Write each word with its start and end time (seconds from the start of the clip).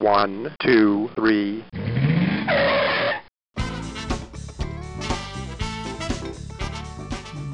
One, 0.00 0.48
two, 0.60 1.10
three. 1.16 1.64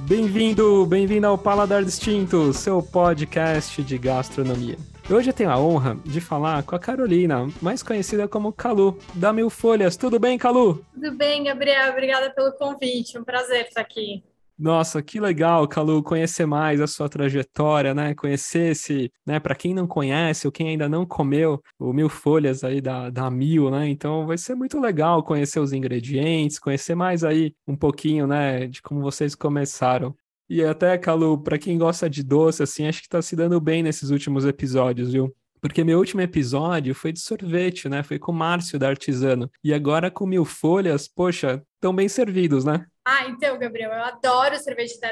Bem-vindo, 0.07 0.85
bem-vindo 0.85 1.27
ao 1.27 1.39
Paladar 1.39 1.83
Distinto, 1.83 2.53
seu 2.53 2.83
podcast 2.83 3.83
de 3.83 3.97
gastronomia. 3.97 4.77
Hoje 5.11 5.31
eu 5.31 5.35
tenho 5.35 5.49
a 5.49 5.59
honra 5.59 5.97
de 6.05 6.21
falar 6.21 6.63
com 6.65 6.77
a 6.77 6.79
Carolina, 6.79 7.49
mais 7.63 7.83
conhecida 7.83 8.29
como 8.29 8.53
Calu, 8.53 8.99
da 9.15 9.33
Mil 9.33 9.49
Folhas. 9.49 9.97
Tudo 9.97 10.21
bem, 10.21 10.37
Calu? 10.37 10.85
Tudo 10.93 11.13
bem, 11.13 11.45
Gabriel. 11.45 11.93
Obrigada 11.93 12.29
pelo 12.29 12.53
convite. 12.53 13.19
Um 13.19 13.25
prazer 13.25 13.69
estar 13.69 13.81
aqui. 13.81 14.23
Nossa, 14.57 15.03
que 15.03 15.19
legal, 15.19 15.67
Calu, 15.67 16.01
conhecer 16.01 16.47
mais 16.47 16.81
a 16.81 16.87
sua 16.87 17.09
trajetória, 17.09 17.93
né? 17.93 18.15
Conhecer 18.15 18.71
esse, 18.71 19.11
né? 19.27 19.41
Para 19.41 19.55
quem 19.55 19.75
não 19.75 19.85
conhece 19.87 20.47
ou 20.47 20.53
quem 20.53 20.69
ainda 20.69 20.89
não 20.89 21.05
comeu 21.05 21.61
o 21.77 21.93
Mil 21.93 22.09
Folhas 22.09 22.63
aí 22.63 22.81
da, 22.81 23.11
da 23.11 23.29
Mil, 23.31 23.69
né? 23.69 23.89
Então 23.89 24.27
vai 24.27 24.39
ser 24.39 24.55
muito 24.55 24.79
legal 24.79 25.25
conhecer 25.25 25.59
os 25.59 25.73
ingredientes, 25.73 26.61
conhecer 26.61 26.95
mais 26.95 27.25
aí 27.25 27.53
um 27.67 27.77
pouquinho, 27.77 28.29
né? 28.29 28.69
De 28.69 28.81
como 28.81 29.01
vocês 29.01 29.35
começaram. 29.35 30.15
E 30.49 30.63
até, 30.63 30.97
Calu, 30.99 31.43
para 31.43 31.59
quem 31.59 31.77
gosta 31.77 32.09
de 32.09 32.23
doce, 32.23 32.63
assim, 32.63 32.87
acho 32.87 33.03
que 33.03 33.09
tá 33.09 33.21
se 33.21 33.35
dando 33.35 33.61
bem 33.61 33.83
nesses 33.83 34.11
últimos 34.11 34.45
episódios, 34.45 35.13
viu? 35.13 35.35
Porque 35.61 35.83
meu 35.83 35.99
último 35.99 36.21
episódio 36.21 36.95
foi 36.95 37.11
de 37.11 37.21
sorvete, 37.21 37.89
né? 37.89 38.03
Foi 38.03 38.19
com 38.19 38.31
o 38.31 38.35
Márcio 38.35 38.79
da 38.79 38.89
Artisano. 38.89 39.51
E 39.65 39.75
agora 39.75 40.11
com 40.11 40.27
mil 40.27 40.45
folhas, 40.45 41.09
poxa, 41.09 41.61
tão 41.81 41.95
bem 41.95 42.09
servidos, 42.09 42.65
né? 42.65 42.87
Ah, 43.07 43.27
então, 43.29 43.59
Gabriel, 43.59 43.93
eu 43.93 44.03
adoro 44.03 44.57
cerveja 44.59 44.99
da 44.99 45.09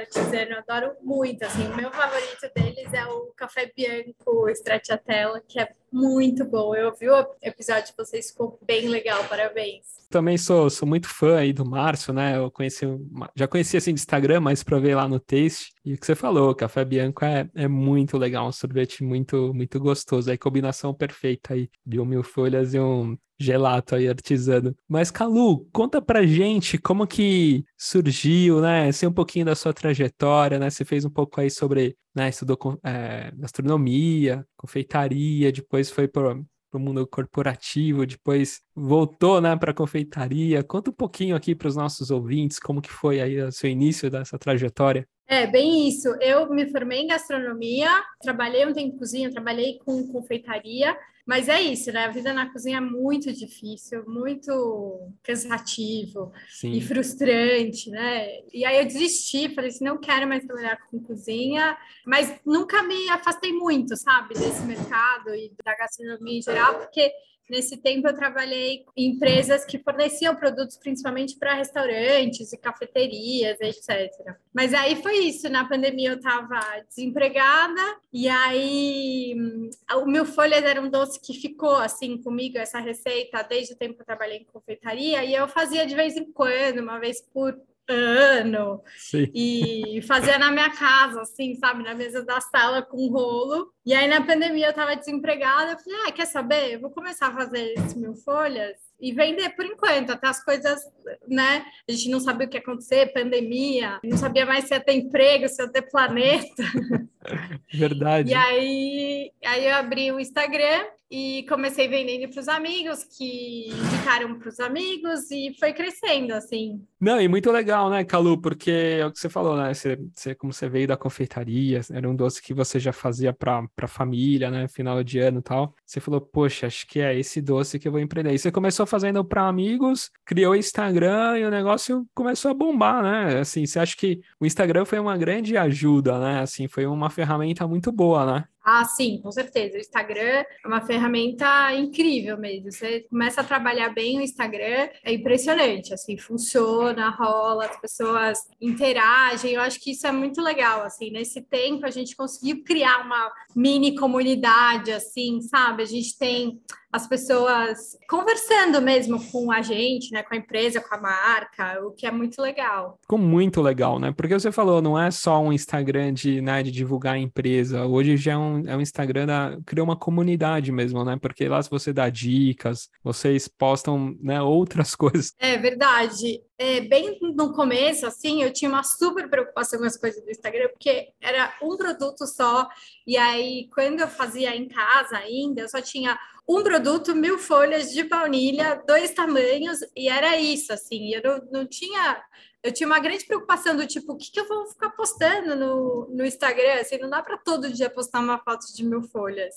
eu 0.54 0.58
adoro 0.58 0.96
muito, 1.02 1.44
assim, 1.44 1.66
o 1.66 1.76
meu 1.76 1.92
favorito 1.92 2.50
deles 2.54 2.90
é 2.94 3.04
o 3.04 3.26
Café 3.36 3.70
Bianco 3.76 4.48
Stracciatella, 4.48 5.42
que 5.46 5.60
é 5.60 5.74
muito 5.92 6.44
bom. 6.44 6.74
Eu 6.74 6.94
vi 6.94 7.08
o 7.08 7.26
episódio 7.42 7.86
de 7.86 7.94
vocês, 7.96 8.30
ficou 8.30 8.58
bem 8.64 8.88
legal, 8.88 9.22
parabéns. 9.24 9.84
Também 10.08 10.36
sou, 10.36 10.68
sou 10.68 10.86
muito 10.86 11.08
fã 11.08 11.38
aí 11.38 11.52
do 11.52 11.64
Márcio, 11.64 12.12
né? 12.12 12.36
Eu 12.36 12.50
conheci, 12.50 12.86
já 13.34 13.46
conheci 13.46 13.76
assim 13.76 13.94
de 13.94 14.00
Instagram, 14.00 14.40
mas 14.40 14.62
provei 14.62 14.94
lá 14.94 15.08
no 15.08 15.20
Taste. 15.20 15.72
E 15.84 15.94
o 15.94 15.98
que 15.98 16.06
você 16.06 16.14
falou, 16.14 16.54
Café 16.54 16.84
Bianco 16.84 17.24
é, 17.24 17.48
é 17.54 17.68
muito 17.68 18.18
legal, 18.18 18.46
um 18.48 18.52
sorvete 18.52 19.02
muito, 19.02 19.52
muito 19.54 19.78
gostoso. 19.80 20.30
Aí 20.30 20.38
combinação 20.38 20.92
perfeita 20.94 21.54
aí 21.54 21.70
de 21.84 21.98
um 22.00 22.04
mil 22.04 22.22
folhas 22.22 22.74
e 22.74 22.80
um 22.80 23.16
gelato 23.42 23.94
aí 23.94 24.08
artesano. 24.08 24.74
Mas, 24.88 25.10
Calu, 25.10 25.66
conta 25.72 26.00
pra 26.00 26.24
gente 26.24 26.78
como 26.78 27.06
que 27.06 27.64
surgiu, 27.76 28.60
né? 28.60 28.90
Sei 28.92 29.08
um 29.08 29.12
pouquinho 29.12 29.44
da 29.44 29.54
sua 29.54 29.72
trajetória, 29.72 30.58
né? 30.58 30.70
Você 30.70 30.84
fez 30.84 31.04
um 31.04 31.10
pouco 31.10 31.40
aí 31.40 31.50
sobre, 31.50 31.96
né? 32.14 32.28
Estudou 32.28 32.58
é, 32.84 33.32
gastronomia, 33.34 34.46
confeitaria, 34.56 35.50
depois 35.52 35.90
foi 35.90 36.06
para 36.08 36.34
o 36.72 36.78
mundo 36.78 37.06
corporativo, 37.06 38.06
depois 38.06 38.60
voltou, 38.74 39.40
né, 39.40 39.56
para 39.56 39.74
confeitaria. 39.74 40.62
Conta 40.62 40.90
um 40.90 40.94
pouquinho 40.94 41.36
aqui 41.36 41.54
para 41.54 41.68
os 41.68 41.76
nossos 41.76 42.10
ouvintes 42.10 42.58
como 42.58 42.80
que 42.80 42.90
foi 42.90 43.20
aí 43.20 43.40
o 43.40 43.52
seu 43.52 43.70
início 43.70 44.10
dessa 44.10 44.38
trajetória. 44.38 45.06
É, 45.26 45.46
bem 45.46 45.88
isso. 45.88 46.08
Eu 46.20 46.50
me 46.50 46.70
formei 46.70 47.00
em 47.00 47.06
gastronomia, 47.06 47.88
trabalhei 48.20 48.66
um 48.66 48.72
tempo 48.72 48.94
em 48.94 48.98
cozinha, 48.98 49.30
trabalhei 49.30 49.78
com 49.78 50.06
confeitaria, 50.08 50.96
mas 51.26 51.48
é 51.48 51.60
isso, 51.60 51.92
né? 51.92 52.04
A 52.04 52.10
vida 52.10 52.32
na 52.32 52.52
cozinha 52.52 52.78
é 52.78 52.80
muito 52.80 53.32
difícil, 53.32 54.04
muito 54.08 55.12
cansativo 55.22 56.32
Sim. 56.48 56.72
e 56.72 56.80
frustrante, 56.80 57.90
né? 57.90 58.40
E 58.52 58.64
aí 58.64 58.78
eu 58.78 58.84
desisti, 58.84 59.54
falei 59.54 59.70
assim, 59.70 59.84
não 59.84 59.98
quero 59.98 60.26
mais 60.26 60.44
trabalhar 60.44 60.78
com 60.90 61.00
cozinha, 61.00 61.76
mas 62.04 62.40
nunca 62.44 62.82
me 62.82 63.08
afastei 63.08 63.52
muito, 63.52 63.96
sabe, 63.96 64.34
desse 64.34 64.62
mercado 64.62 65.34
e 65.34 65.52
da 65.64 65.76
gastronomia 65.76 66.38
em 66.38 66.42
geral, 66.42 66.78
porque 66.80 67.12
Nesse 67.52 67.76
tempo, 67.76 68.08
eu 68.08 68.16
trabalhei 68.16 68.86
em 68.96 69.10
empresas 69.10 69.62
que 69.62 69.78
forneciam 69.78 70.34
produtos 70.34 70.78
principalmente 70.78 71.36
para 71.36 71.52
restaurantes 71.52 72.50
e 72.50 72.56
cafeterias, 72.56 73.60
etc. 73.60 74.10
Mas 74.54 74.72
aí 74.72 74.96
foi 75.02 75.18
isso. 75.18 75.50
Na 75.50 75.68
pandemia, 75.68 76.12
eu 76.12 76.16
estava 76.16 76.58
desempregada, 76.88 77.82
e 78.10 78.26
aí 78.26 79.34
hum, 79.36 79.68
o 79.96 80.06
meu 80.06 80.24
folhas 80.24 80.64
era 80.64 80.80
um 80.80 80.88
doce 80.88 81.20
que 81.20 81.34
ficou 81.34 81.76
assim 81.76 82.16
comigo, 82.16 82.56
essa 82.56 82.80
receita, 82.80 83.42
desde 83.42 83.74
o 83.74 83.76
tempo 83.76 83.96
que 83.96 84.00
eu 84.00 84.06
trabalhei 84.06 84.38
em 84.38 84.44
confeitaria, 84.44 85.22
e 85.22 85.34
eu 85.34 85.46
fazia 85.46 85.86
de 85.86 85.94
vez 85.94 86.16
em 86.16 86.32
quando, 86.32 86.78
uma 86.78 86.98
vez 86.98 87.20
por 87.20 87.54
ano 87.88 88.82
Sim. 88.96 89.30
e 89.34 90.00
fazia 90.06 90.38
na 90.38 90.50
minha 90.50 90.70
casa, 90.70 91.22
assim, 91.22 91.54
sabe, 91.56 91.82
na 91.82 91.94
mesa 91.94 92.24
da 92.24 92.40
sala 92.40 92.82
com 92.82 93.08
rolo. 93.08 93.72
E 93.84 93.94
aí 93.94 94.08
na 94.08 94.24
pandemia 94.24 94.68
eu 94.68 94.72
tava 94.72 94.96
desempregada, 94.96 95.72
eu 95.72 95.78
falei, 95.78 95.98
ah, 96.06 96.12
quer 96.12 96.26
saber? 96.26 96.74
Eu 96.74 96.80
vou 96.80 96.90
começar 96.90 97.28
a 97.28 97.34
fazer 97.34 97.72
esses 97.72 97.94
mil 97.94 98.14
folhas 98.14 98.76
e 99.02 99.12
vender 99.12 99.50
por 99.56 99.66
enquanto, 99.66 100.10
até 100.10 100.28
as 100.28 100.44
coisas, 100.44 100.80
né? 101.26 101.64
A 101.88 101.92
gente 101.92 102.08
não 102.08 102.20
sabia 102.20 102.46
o 102.46 102.50
que 102.50 102.56
ia 102.56 102.60
acontecer, 102.60 103.12
pandemia, 103.12 103.98
não 104.04 104.16
sabia 104.16 104.46
mais 104.46 104.66
se 104.66 104.74
ia 104.74 104.80
ter 104.80 104.92
emprego, 104.92 105.48
se 105.48 105.60
ia 105.60 105.68
ter 105.68 105.82
planeta. 105.82 106.62
Verdade. 107.74 108.30
E 108.30 108.34
aí, 108.34 109.32
aí 109.44 109.66
eu 109.66 109.74
abri 109.74 110.12
o 110.12 110.20
Instagram 110.20 110.84
e 111.10 111.44
comecei 111.48 111.88
vendendo 111.88 112.30
para 112.30 112.40
os 112.40 112.48
amigos, 112.48 113.02
que 113.02 113.68
indicaram 113.68 114.38
para 114.38 114.48
os 114.48 114.60
amigos 114.60 115.30
e 115.32 115.54
foi 115.58 115.72
crescendo, 115.72 116.32
assim. 116.32 116.86
Não, 117.02 117.20
e 117.20 117.26
muito 117.26 117.50
legal, 117.50 117.90
né, 117.90 118.04
Calu? 118.04 118.40
Porque 118.40 118.70
é 118.70 119.04
o 119.04 119.10
que 119.10 119.18
você 119.18 119.28
falou, 119.28 119.56
né? 119.56 119.74
Você, 119.74 119.98
você, 120.14 120.36
como 120.36 120.52
você 120.52 120.68
veio 120.68 120.86
da 120.86 120.96
confeitaria, 120.96 121.80
era 121.92 122.08
um 122.08 122.14
doce 122.14 122.40
que 122.40 122.54
você 122.54 122.78
já 122.78 122.92
fazia 122.92 123.32
para 123.32 123.66
a 123.76 123.88
família, 123.88 124.52
né? 124.52 124.68
Final 124.68 125.02
de 125.02 125.18
ano 125.18 125.40
e 125.40 125.42
tal. 125.42 125.74
Você 125.84 125.98
falou, 125.98 126.20
poxa, 126.20 126.68
acho 126.68 126.86
que 126.86 127.00
é 127.00 127.18
esse 127.18 127.42
doce 127.42 127.80
que 127.80 127.88
eu 127.88 127.92
vou 127.92 128.00
empreender. 128.00 128.32
E 128.32 128.38
você 128.38 128.52
começou 128.52 128.86
fazendo 128.86 129.24
para 129.24 129.48
amigos, 129.48 130.12
criou 130.24 130.54
Instagram 130.54 131.38
e 131.38 131.44
o 131.44 131.50
negócio 131.50 132.06
começou 132.14 132.52
a 132.52 132.54
bombar, 132.54 133.02
né? 133.02 133.40
Assim, 133.40 133.66
você 133.66 133.80
acha 133.80 133.96
que 133.96 134.20
o 134.38 134.46
Instagram 134.46 134.84
foi 134.84 135.00
uma 135.00 135.18
grande 135.18 135.56
ajuda, 135.56 136.20
né? 136.20 136.38
Assim, 136.40 136.68
foi 136.68 136.86
uma 136.86 137.10
ferramenta 137.10 137.66
muito 137.66 137.90
boa, 137.90 138.24
né? 138.24 138.44
Ah, 138.64 138.84
sim, 138.84 139.20
com 139.20 139.32
certeza. 139.32 139.76
O 139.76 139.80
Instagram 139.80 140.44
é 140.44 140.46
uma 140.64 140.80
ferramenta 140.80 141.74
incrível 141.74 142.38
mesmo. 142.38 142.70
Você 142.70 143.00
começa 143.10 143.40
a 143.40 143.44
trabalhar 143.44 143.88
bem 143.88 144.18
o 144.18 144.22
Instagram, 144.22 144.88
é 145.02 145.12
impressionante, 145.12 145.92
assim, 145.92 146.16
funciona, 146.16 146.91
rola, 147.10 147.66
as 147.66 147.80
pessoas 147.80 148.38
interagem. 148.60 149.52
Eu 149.52 149.60
acho 149.60 149.80
que 149.80 149.92
isso 149.92 150.06
é 150.06 150.12
muito 150.12 150.40
legal, 150.40 150.82
assim, 150.82 151.10
nesse 151.10 151.40
tempo 151.42 151.86
a 151.86 151.90
gente 151.90 152.16
conseguiu 152.16 152.62
criar 152.64 153.04
uma 153.04 153.32
mini 153.54 153.94
comunidade, 153.96 154.92
assim, 154.92 155.40
sabe? 155.40 155.82
A 155.82 155.86
gente 155.86 156.18
tem 156.18 156.60
as 156.92 157.06
pessoas 157.06 157.96
conversando 158.06 158.82
mesmo 158.82 159.18
com 159.30 159.50
a 159.50 159.62
gente, 159.62 160.12
né, 160.12 160.22
com 160.22 160.34
a 160.34 160.36
empresa, 160.36 160.78
com 160.78 160.94
a 160.94 161.00
marca, 161.00 161.80
o 161.86 161.92
que 161.92 162.06
é 162.06 162.10
muito 162.10 162.40
legal. 162.42 162.98
Ficou 163.00 163.18
muito 163.18 163.62
legal, 163.62 163.98
né? 163.98 164.12
Porque 164.14 164.34
você 164.34 164.52
falou, 164.52 164.82
não 164.82 164.98
é 164.98 165.10
só 165.10 165.40
um 165.40 165.50
Instagram 165.50 166.12
de, 166.12 166.42
né, 166.42 166.62
de 166.62 166.70
divulgar 166.70 167.14
a 167.14 167.18
empresa. 167.18 167.86
Hoje 167.86 168.18
já 168.18 168.32
é 168.32 168.36
um, 168.36 168.68
é 168.68 168.76
um 168.76 168.80
Instagram 168.82 169.26
da 169.26 169.58
criou 169.64 169.86
uma 169.86 169.96
comunidade 169.96 170.70
mesmo, 170.70 171.02
né? 171.02 171.18
Porque 171.20 171.48
lá 171.48 171.62
você 171.62 171.94
dá 171.94 172.10
dicas, 172.10 172.90
vocês 173.02 173.48
postam, 173.48 174.14
né, 174.20 174.42
outras 174.42 174.94
coisas. 174.94 175.32
É 175.38 175.56
verdade. 175.56 176.42
É, 176.58 176.80
bem 176.80 177.18
no 177.34 177.54
começo, 177.54 178.06
assim, 178.06 178.42
eu 178.42 178.52
tinha 178.52 178.70
uma 178.70 178.84
super 178.84 179.28
preocupação 179.28 179.80
com 179.80 179.86
as 179.86 179.96
coisas 179.96 180.22
do 180.22 180.30
Instagram, 180.30 180.68
porque 180.68 181.08
era 181.20 181.54
um 181.60 181.76
produto 181.76 182.24
só, 182.24 182.68
e 183.04 183.16
aí, 183.16 183.68
quando 183.74 183.98
eu 183.98 184.06
fazia 184.06 184.54
em 184.54 184.68
casa 184.68 185.16
ainda, 185.16 185.62
eu 185.62 185.68
só 185.68 185.80
tinha 185.80 186.16
um 186.48 186.62
produto, 186.62 187.14
mil 187.14 187.38
folhas 187.38 187.92
de 187.92 188.02
baunilha, 188.02 188.82
dois 188.86 189.12
tamanhos, 189.12 189.78
e 189.96 190.08
era 190.08 190.36
isso, 190.38 190.72
assim, 190.72 191.14
eu 191.14 191.22
não, 191.22 191.60
não 191.60 191.66
tinha. 191.66 192.22
Eu 192.62 192.72
tinha 192.72 192.86
uma 192.86 193.00
grande 193.00 193.24
preocupação 193.24 193.76
do 193.76 193.84
tipo, 193.86 194.12
o 194.12 194.16
que, 194.16 194.30
que 194.30 194.38
eu 194.38 194.46
vou 194.46 194.66
ficar 194.68 194.90
postando 194.90 195.56
no, 195.56 196.08
no 196.14 196.24
Instagram? 196.24 196.74
Assim, 196.80 196.96
não 196.96 197.10
dá 197.10 197.20
para 197.20 197.36
todo 197.36 197.72
dia 197.72 197.90
postar 197.90 198.20
uma 198.20 198.38
foto 198.38 198.72
de 198.72 198.84
mil 198.84 199.02
folhas. 199.02 199.56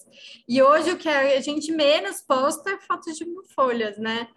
E 0.49 0.59
hoje 0.59 0.91
o 0.91 0.97
que 0.97 1.07
a 1.07 1.39
gente 1.39 1.71
menos 1.71 2.21
posta 2.21 2.71
é 2.71 2.79
fotos 2.79 3.15
de 3.15 3.23
mil 3.23 3.43
folhas, 3.55 3.95
né? 3.99 4.27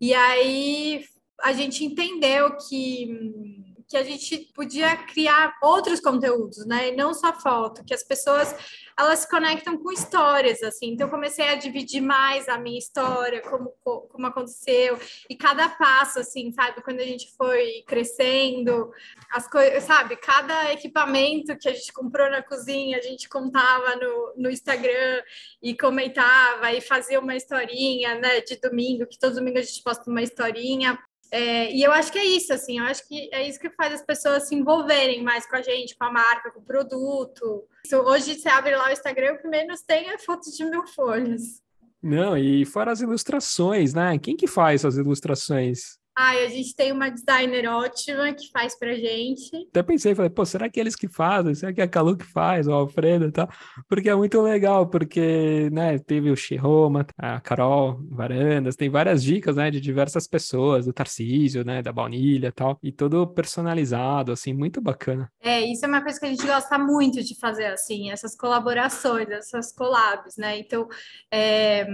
E 0.00 0.14
aí 0.14 1.04
a 1.42 1.52
gente 1.52 1.84
entendeu 1.84 2.56
que 2.56 3.73
que 3.94 3.98
a 3.98 4.02
gente 4.02 4.50
podia 4.52 4.96
criar 4.96 5.56
outros 5.62 6.00
conteúdos, 6.00 6.66
né? 6.66 6.88
E 6.88 6.96
não 6.96 7.14
só 7.14 7.32
foto, 7.32 7.84
que 7.84 7.94
as 7.94 8.02
pessoas 8.02 8.52
elas 8.98 9.20
se 9.20 9.30
conectam 9.30 9.78
com 9.78 9.92
histórias, 9.92 10.64
assim. 10.64 10.88
Então, 10.88 11.08
comecei 11.08 11.48
a 11.48 11.54
dividir 11.54 12.00
mais 12.00 12.48
a 12.48 12.58
minha 12.58 12.78
história, 12.78 13.40
como, 13.42 13.72
como 13.84 14.26
aconteceu, 14.26 14.98
e 15.30 15.36
cada 15.36 15.68
passo, 15.68 16.18
assim, 16.18 16.50
sabe? 16.50 16.82
Quando 16.82 16.98
a 16.98 17.04
gente 17.04 17.32
foi 17.36 17.84
crescendo, 17.86 18.90
as 19.30 19.48
coisas, 19.48 19.84
sabe? 19.84 20.16
Cada 20.16 20.72
equipamento 20.72 21.56
que 21.56 21.68
a 21.68 21.72
gente 21.72 21.92
comprou 21.92 22.28
na 22.28 22.42
cozinha, 22.42 22.98
a 22.98 23.02
gente 23.02 23.28
contava 23.28 23.94
no, 23.94 24.34
no 24.38 24.50
Instagram 24.50 25.22
e 25.62 25.76
comentava 25.76 26.72
e 26.72 26.80
fazia 26.80 27.20
uma 27.20 27.36
historinha, 27.36 28.16
né? 28.16 28.40
De 28.40 28.56
domingo, 28.56 29.06
que 29.06 29.20
todo 29.20 29.36
domingo 29.36 29.58
a 29.58 29.62
gente 29.62 29.84
posta 29.84 30.10
uma 30.10 30.22
historinha. 30.22 30.98
É, 31.30 31.72
e 31.72 31.82
eu 31.82 31.90
acho 31.92 32.12
que 32.12 32.18
é 32.18 32.24
isso, 32.24 32.52
assim, 32.52 32.78
eu 32.78 32.84
acho 32.84 33.06
que 33.08 33.28
é 33.32 33.48
isso 33.48 33.58
que 33.58 33.70
faz 33.70 33.92
as 33.92 34.04
pessoas 34.04 34.48
se 34.48 34.54
envolverem 34.54 35.22
mais 35.22 35.48
com 35.48 35.56
a 35.56 35.62
gente, 35.62 35.96
com 35.96 36.04
a 36.04 36.12
marca, 36.12 36.50
com 36.50 36.60
o 36.60 36.64
produto. 36.64 37.64
Isso, 37.84 37.96
hoje 37.98 38.34
você 38.34 38.48
abre 38.48 38.76
lá 38.76 38.88
o 38.88 38.92
Instagram, 38.92 39.34
o 39.34 39.38
que 39.38 39.48
menos 39.48 39.82
tem 39.82 40.10
é 40.10 40.18
fotos 40.18 40.56
de 40.56 40.64
mil 40.64 40.86
folhas. 40.86 41.62
Não, 42.02 42.36
e 42.36 42.64
fora 42.66 42.92
as 42.92 43.00
ilustrações, 43.00 43.94
né? 43.94 44.18
Quem 44.18 44.36
que 44.36 44.46
faz 44.46 44.84
as 44.84 44.96
ilustrações? 44.96 45.98
Ai, 46.16 46.46
a 46.46 46.48
gente 46.48 46.76
tem 46.76 46.92
uma 46.92 47.10
designer 47.10 47.66
ótima 47.68 48.32
que 48.32 48.48
faz 48.52 48.78
pra 48.78 48.94
gente. 48.94 49.50
Até 49.70 49.82
pensei, 49.82 50.14
falei, 50.14 50.30
pô, 50.30 50.44
será 50.46 50.70
que 50.70 50.78
eles 50.78 50.94
que 50.94 51.08
fazem? 51.08 51.54
Será 51.56 51.72
que 51.72 51.80
é 51.80 51.84
a 51.84 51.88
Calu 51.88 52.16
que 52.16 52.24
faz, 52.24 52.68
o 52.68 52.72
Alfredo 52.72 53.26
e 53.26 53.32
tal? 53.32 53.48
Porque 53.88 54.08
é 54.08 54.14
muito 54.14 54.40
legal, 54.40 54.86
porque, 54.86 55.68
né, 55.72 55.98
teve 55.98 56.30
o 56.30 56.36
Shiroma, 56.36 57.04
a 57.18 57.40
Carol 57.40 57.98
Varandas, 58.10 58.76
tem 58.76 58.88
várias 58.88 59.24
dicas, 59.24 59.56
né, 59.56 59.72
de 59.72 59.80
diversas 59.80 60.28
pessoas, 60.28 60.86
do 60.86 60.92
Tarcísio, 60.92 61.64
né, 61.64 61.82
da 61.82 61.92
Baunilha 61.92 62.48
e 62.48 62.52
tal, 62.52 62.78
e 62.80 62.92
todo 62.92 63.26
personalizado, 63.26 64.30
assim, 64.30 64.52
muito 64.52 64.80
bacana. 64.80 65.28
É, 65.40 65.60
isso 65.62 65.84
é 65.84 65.88
uma 65.88 66.00
coisa 66.00 66.20
que 66.20 66.26
a 66.26 66.30
gente 66.30 66.46
gosta 66.46 66.78
muito 66.78 67.24
de 67.24 67.36
fazer, 67.40 67.66
assim, 67.66 68.12
essas 68.12 68.36
colaborações, 68.36 69.28
essas 69.30 69.72
collabs, 69.72 70.36
né? 70.36 70.60
Então, 70.60 70.86
é, 71.32 71.84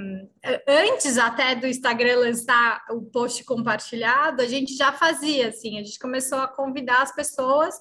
antes 0.68 1.16
até 1.16 1.54
do 1.54 1.66
Instagram 1.66 2.18
lançar 2.18 2.84
o 2.90 3.00
post 3.00 3.42
compartilhado, 3.44 4.09
a 4.10 4.46
gente 4.46 4.74
já 4.74 4.92
fazia 4.92 5.48
assim, 5.48 5.78
a 5.78 5.82
gente 5.82 5.98
começou 5.98 6.38
a 6.38 6.48
convidar 6.48 7.02
as 7.02 7.14
pessoas 7.14 7.74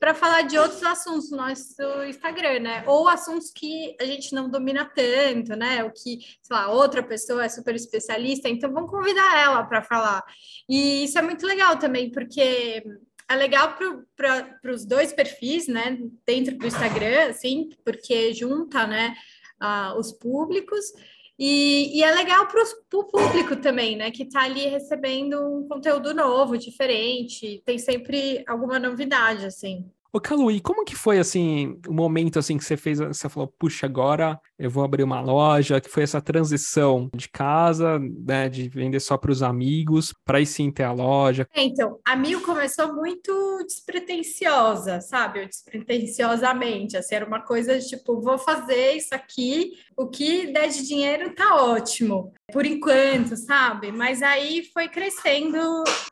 para 0.00 0.14
falar 0.14 0.42
de 0.42 0.58
outros 0.58 0.82
assuntos 0.82 1.30
no 1.30 1.38
nosso 1.38 1.82
Instagram, 2.08 2.60
né? 2.60 2.84
Ou 2.86 3.08
assuntos 3.08 3.50
que 3.50 3.96
a 4.00 4.04
gente 4.04 4.34
não 4.34 4.48
domina 4.48 4.84
tanto, 4.84 5.56
né? 5.56 5.84
O 5.84 5.90
que, 5.90 6.18
sei 6.42 6.56
lá, 6.56 6.68
outra 6.70 7.02
pessoa 7.02 7.44
é 7.44 7.48
super 7.48 7.74
especialista, 7.74 8.48
então 8.48 8.72
vamos 8.72 8.90
convidar 8.90 9.38
ela 9.38 9.64
para 9.64 9.82
falar. 9.82 10.22
E 10.68 11.04
isso 11.04 11.18
é 11.18 11.22
muito 11.22 11.46
legal 11.46 11.78
também, 11.78 12.10
porque 12.10 12.82
é 13.28 13.34
legal 13.34 13.76
para 14.16 14.72
os 14.72 14.84
dois 14.84 15.12
perfis, 15.12 15.66
né? 15.66 15.98
Dentro 16.26 16.56
do 16.56 16.66
Instagram, 16.66 17.30
assim, 17.30 17.70
porque 17.84 18.32
junta, 18.32 18.86
né? 18.86 19.14
Uh, 19.60 19.98
os 19.98 20.12
públicos 20.12 20.92
e, 21.38 21.98
e 21.98 22.02
é 22.02 22.10
legal 22.14 22.46
para 22.48 22.62
o 22.94 23.04
público 23.04 23.56
também, 23.56 23.96
né? 23.96 24.10
Que 24.10 24.22
está 24.22 24.42
ali 24.42 24.66
recebendo 24.66 25.38
um 25.40 25.68
conteúdo 25.68 26.14
novo, 26.14 26.56
diferente, 26.56 27.62
tem 27.64 27.78
sempre 27.78 28.42
alguma 28.46 28.78
novidade, 28.78 29.44
assim. 29.44 29.90
Ô, 30.16 30.50
e 30.50 30.60
como 30.60 30.84
que 30.84 30.94
foi, 30.94 31.18
assim, 31.18 31.78
o 31.86 31.92
momento, 31.92 32.38
assim, 32.38 32.56
que 32.56 32.64
você 32.64 32.76
fez, 32.76 32.98
você 32.98 33.28
falou, 33.28 33.52
puxa, 33.58 33.86
agora 33.86 34.40
eu 34.58 34.70
vou 34.70 34.82
abrir 34.82 35.02
uma 35.02 35.20
loja, 35.20 35.80
que 35.80 35.90
foi 35.90 36.02
essa 36.02 36.20
transição 36.20 37.10
de 37.14 37.28
casa, 37.28 37.98
né, 37.98 38.48
de 38.48 38.68
vender 38.68 39.00
só 39.00 39.16
para 39.16 39.30
os 39.30 39.42
amigos, 39.42 40.14
para 40.24 40.38
aí 40.38 40.46
sim 40.46 40.70
ter 40.70 40.84
a 40.84 40.92
loja? 40.92 41.46
É, 41.54 41.62
então, 41.62 41.98
a 42.04 42.16
Mil 42.16 42.40
começou 42.42 42.94
muito 42.94 43.62
despretensiosa, 43.66 45.00
sabe? 45.00 45.46
Despretensiosamente, 45.46 46.96
assim, 46.96 47.14
era 47.14 47.26
uma 47.26 47.40
coisa 47.40 47.78
de, 47.78 47.86
tipo, 47.86 48.20
vou 48.20 48.38
fazer 48.38 48.92
isso 48.92 49.14
aqui, 49.14 49.72
o 49.96 50.08
que 50.08 50.52
der 50.52 50.68
de 50.68 50.86
dinheiro 50.86 51.34
tá 51.34 51.56
ótimo, 51.62 52.32
por 52.52 52.64
enquanto, 52.64 53.36
sabe? 53.36 53.90
Mas 53.90 54.22
aí 54.22 54.70
foi 54.72 54.88
crescendo, 54.88 55.58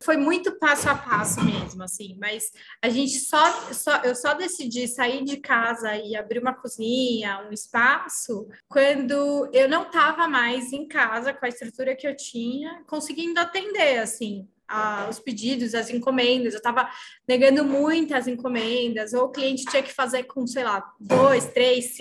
foi 0.02 0.16
muito 0.16 0.58
passo 0.58 0.88
a 0.88 0.94
passo 0.94 1.42
mesmo, 1.44 1.82
assim, 1.82 2.16
mas 2.20 2.50
a 2.82 2.88
gente 2.88 3.20
só, 3.20 3.50
só 3.72 4.02
eu 4.02 4.14
só 4.14 4.34
decidi 4.34 4.88
sair 4.88 5.24
de 5.24 5.36
casa 5.36 5.96
e 5.96 6.16
abrir 6.16 6.40
uma 6.40 6.52
cozinha, 6.52 7.46
um 7.48 7.52
espaço, 7.52 8.48
quando 8.68 9.48
eu 9.52 9.68
não 9.68 9.84
estava 9.84 10.26
mais 10.26 10.72
em 10.72 10.88
casa 10.88 11.32
com 11.32 11.46
a 11.46 11.48
estrutura 11.48 11.94
que 11.94 12.06
eu 12.06 12.16
tinha, 12.16 12.82
conseguindo 12.86 13.38
atender, 13.38 13.98
assim, 13.98 14.48
a, 14.68 15.08
os 15.08 15.18
pedidos, 15.18 15.74
as 15.74 15.90
encomendas. 15.90 16.54
Eu 16.54 16.58
estava 16.58 16.88
negando 17.26 17.64
muitas 17.64 18.26
encomendas, 18.28 19.12
ou 19.12 19.24
o 19.24 19.30
cliente 19.30 19.64
tinha 19.64 19.82
que 19.82 19.92
fazer 19.92 20.24
com, 20.24 20.46
sei 20.46 20.64
lá, 20.64 20.84
dois, 21.00 21.46
três, 21.46 21.96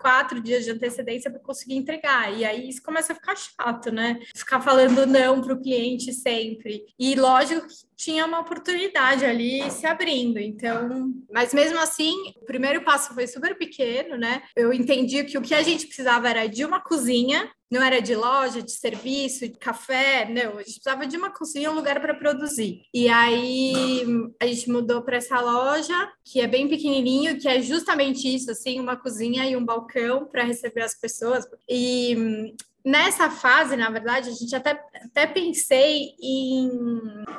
quatro 0.00 0.40
dias 0.40 0.64
de 0.64 0.70
antecedência 0.70 1.30
para 1.30 1.40
conseguir 1.40 1.76
entregar. 1.76 2.32
E 2.32 2.44
aí 2.44 2.68
isso 2.68 2.82
começa 2.82 3.12
a 3.12 3.16
ficar 3.16 3.36
chato, 3.36 3.90
né? 3.90 4.20
Ficar 4.34 4.60
falando 4.60 5.06
não 5.06 5.40
para 5.40 5.54
o 5.54 5.60
cliente 5.60 6.12
sempre. 6.12 6.84
E 6.98 7.14
lógico 7.14 7.66
que 7.66 7.74
tinha 8.02 8.26
uma 8.26 8.40
oportunidade 8.40 9.24
ali 9.24 9.70
se 9.70 9.86
abrindo. 9.86 10.38
Então, 10.38 11.14
mas 11.30 11.54
mesmo 11.54 11.78
assim, 11.78 12.12
o 12.42 12.44
primeiro 12.44 12.82
passo 12.82 13.14
foi 13.14 13.28
super 13.28 13.56
pequeno, 13.56 14.16
né? 14.16 14.42
Eu 14.56 14.72
entendi 14.72 15.22
que 15.22 15.38
o 15.38 15.42
que 15.42 15.54
a 15.54 15.62
gente 15.62 15.86
precisava 15.86 16.28
era 16.28 16.48
de 16.48 16.64
uma 16.64 16.80
cozinha 16.80 17.48
não 17.70 17.82
era 17.82 18.02
de 18.02 18.14
loja, 18.14 18.60
de 18.60 18.70
serviço, 18.70 19.48
de 19.48 19.58
café, 19.58 20.28
não, 20.28 20.58
a 20.58 20.62
gente 20.62 20.74
precisava 20.74 21.06
de 21.06 21.16
uma 21.16 21.30
cozinha, 21.30 21.70
um 21.70 21.74
lugar 21.74 21.98
para 22.02 22.12
produzir. 22.12 22.82
E 22.92 23.08
aí 23.08 24.04
a 24.38 24.46
gente 24.46 24.70
mudou 24.70 25.00
para 25.00 25.16
essa 25.16 25.40
loja, 25.40 25.94
que 26.22 26.42
é 26.42 26.46
bem 26.46 26.68
pequenininho, 26.68 27.38
que 27.38 27.48
é 27.48 27.62
justamente 27.62 28.28
isso, 28.28 28.50
assim, 28.50 28.78
uma 28.78 28.94
cozinha 28.94 29.48
e 29.48 29.56
um 29.56 29.64
balcão 29.64 30.26
para 30.26 30.44
receber 30.44 30.82
as 30.82 30.94
pessoas. 31.00 31.46
E 31.66 32.54
nessa 32.84 33.30
fase, 33.30 33.76
na 33.76 33.90
verdade, 33.90 34.28
a 34.28 34.32
gente 34.32 34.54
até, 34.54 34.82
até 35.04 35.26
pensei 35.26 36.14
em 36.20 36.70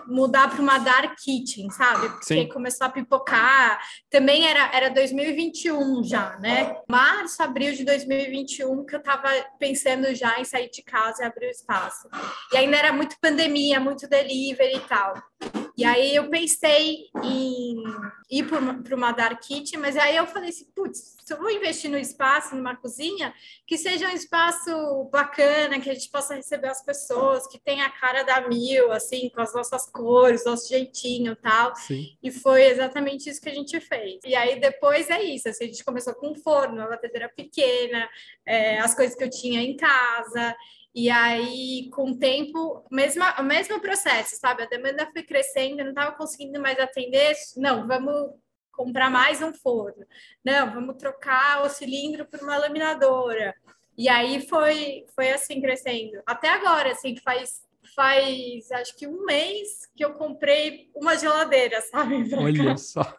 mudar 0.07 0.49
para 0.49 0.61
uma 0.61 0.77
dark 0.77 1.15
kitchen, 1.17 1.69
sabe? 1.69 2.09
Porque 2.09 2.25
Sim. 2.25 2.49
começou 2.49 2.87
a 2.87 2.89
pipocar. 2.89 3.79
Também 4.09 4.47
era, 4.47 4.71
era 4.73 4.89
2021 4.89 6.03
já, 6.03 6.37
né? 6.39 6.75
Março, 6.87 7.41
abril 7.43 7.73
de 7.73 7.83
2021 7.83 8.85
que 8.85 8.95
eu 8.95 8.99
estava 8.99 9.29
pensando 9.59 10.13
já 10.15 10.39
em 10.39 10.45
sair 10.45 10.69
de 10.69 10.81
casa 10.81 11.23
e 11.23 11.25
abrir 11.25 11.47
o 11.47 11.51
espaço. 11.51 12.07
E 12.51 12.57
ainda 12.57 12.77
era 12.77 12.93
muito 12.93 13.15
pandemia, 13.19 13.79
muito 13.79 14.07
delivery 14.07 14.77
e 14.77 14.79
tal. 14.81 15.13
E 15.75 15.83
aí 15.83 16.15
eu 16.15 16.29
pensei 16.29 17.09
em 17.23 17.83
ir 18.29 18.47
para 18.47 18.95
uma 18.95 19.11
dark 19.11 19.41
kitchen, 19.41 19.79
mas 19.79 19.97
aí 19.97 20.15
eu 20.15 20.27
falei 20.27 20.49
assim, 20.49 20.65
putz, 20.75 21.15
se 21.23 21.33
eu 21.33 21.37
vou 21.37 21.49
investir 21.49 21.89
no 21.89 21.97
espaço, 21.97 22.55
numa 22.55 22.75
cozinha, 22.75 23.33
que 23.65 23.77
seja 23.77 24.07
um 24.07 24.11
espaço 24.11 25.09
bacana, 25.11 25.79
que 25.79 25.89
a 25.89 25.93
gente 25.93 26.09
possa 26.11 26.35
receber 26.35 26.67
as 26.67 26.83
pessoas, 26.83 27.47
que 27.47 27.59
tenha 27.59 27.85
a 27.85 27.89
cara 27.89 28.23
da 28.23 28.47
mil, 28.47 28.91
assim, 28.91 29.29
com 29.29 29.41
as 29.41 29.53
nossas 29.53 29.85
cores, 29.89 30.45
nosso 30.45 30.69
jeitinho 30.69 31.35
tal. 31.35 31.75
Sim. 31.75 32.17
E 32.21 32.31
foi 32.31 32.65
exatamente 32.65 33.29
isso 33.29 33.41
que 33.41 33.49
a 33.49 33.53
gente 33.53 33.79
fez. 33.79 34.19
E 34.25 34.35
aí 34.35 34.59
depois 34.59 35.09
é 35.09 35.23
isso, 35.23 35.49
assim, 35.49 35.65
a 35.65 35.67
gente 35.67 35.83
começou 35.83 36.13
com 36.13 36.31
um 36.31 36.35
forno, 36.35 36.75
uma 36.75 36.89
batedeira 36.89 37.29
pequena, 37.29 38.07
é, 38.45 38.79
as 38.79 38.93
coisas 38.93 39.15
que 39.15 39.23
eu 39.23 39.29
tinha 39.29 39.61
em 39.61 39.75
casa. 39.75 40.55
E 40.95 41.09
aí, 41.09 41.89
com 41.91 42.11
o 42.11 42.17
tempo, 42.19 42.85
mesmo, 42.91 43.23
o 43.39 43.43
mesmo 43.43 43.79
processo, 43.79 44.35
sabe? 44.35 44.63
A 44.63 44.67
demanda 44.67 45.09
foi 45.11 45.23
crescendo, 45.23 45.79
eu 45.79 45.85
não 45.85 45.91
estava 45.91 46.11
conseguindo 46.11 46.61
mais 46.61 46.79
atender. 46.79 47.35
Não, 47.57 47.87
vamos 47.87 48.31
comprar 48.71 49.09
mais 49.09 49.41
um 49.41 49.53
forno. 49.53 50.05
Não, 50.45 50.71
vamos 50.71 50.97
trocar 50.97 51.63
o 51.63 51.69
cilindro 51.69 52.25
por 52.25 52.39
uma 52.41 52.57
laminadora. 52.57 53.55
E 53.97 54.07
aí 54.07 54.47
foi, 54.47 55.05
foi 55.15 55.31
assim 55.31 55.61
crescendo. 55.61 56.21
Até 56.25 56.49
agora, 56.49 56.91
assim, 56.91 57.15
faz, 57.17 57.61
faz 57.93 58.71
acho 58.71 58.95
que 58.95 59.07
um 59.07 59.25
mês 59.25 59.88
que 59.95 60.03
eu 60.03 60.13
comprei 60.13 60.89
uma 60.95 61.17
geladeira, 61.17 61.81
sabe? 61.81 62.33
Olha 62.35 62.65
cá. 62.65 62.77
só. 62.77 63.15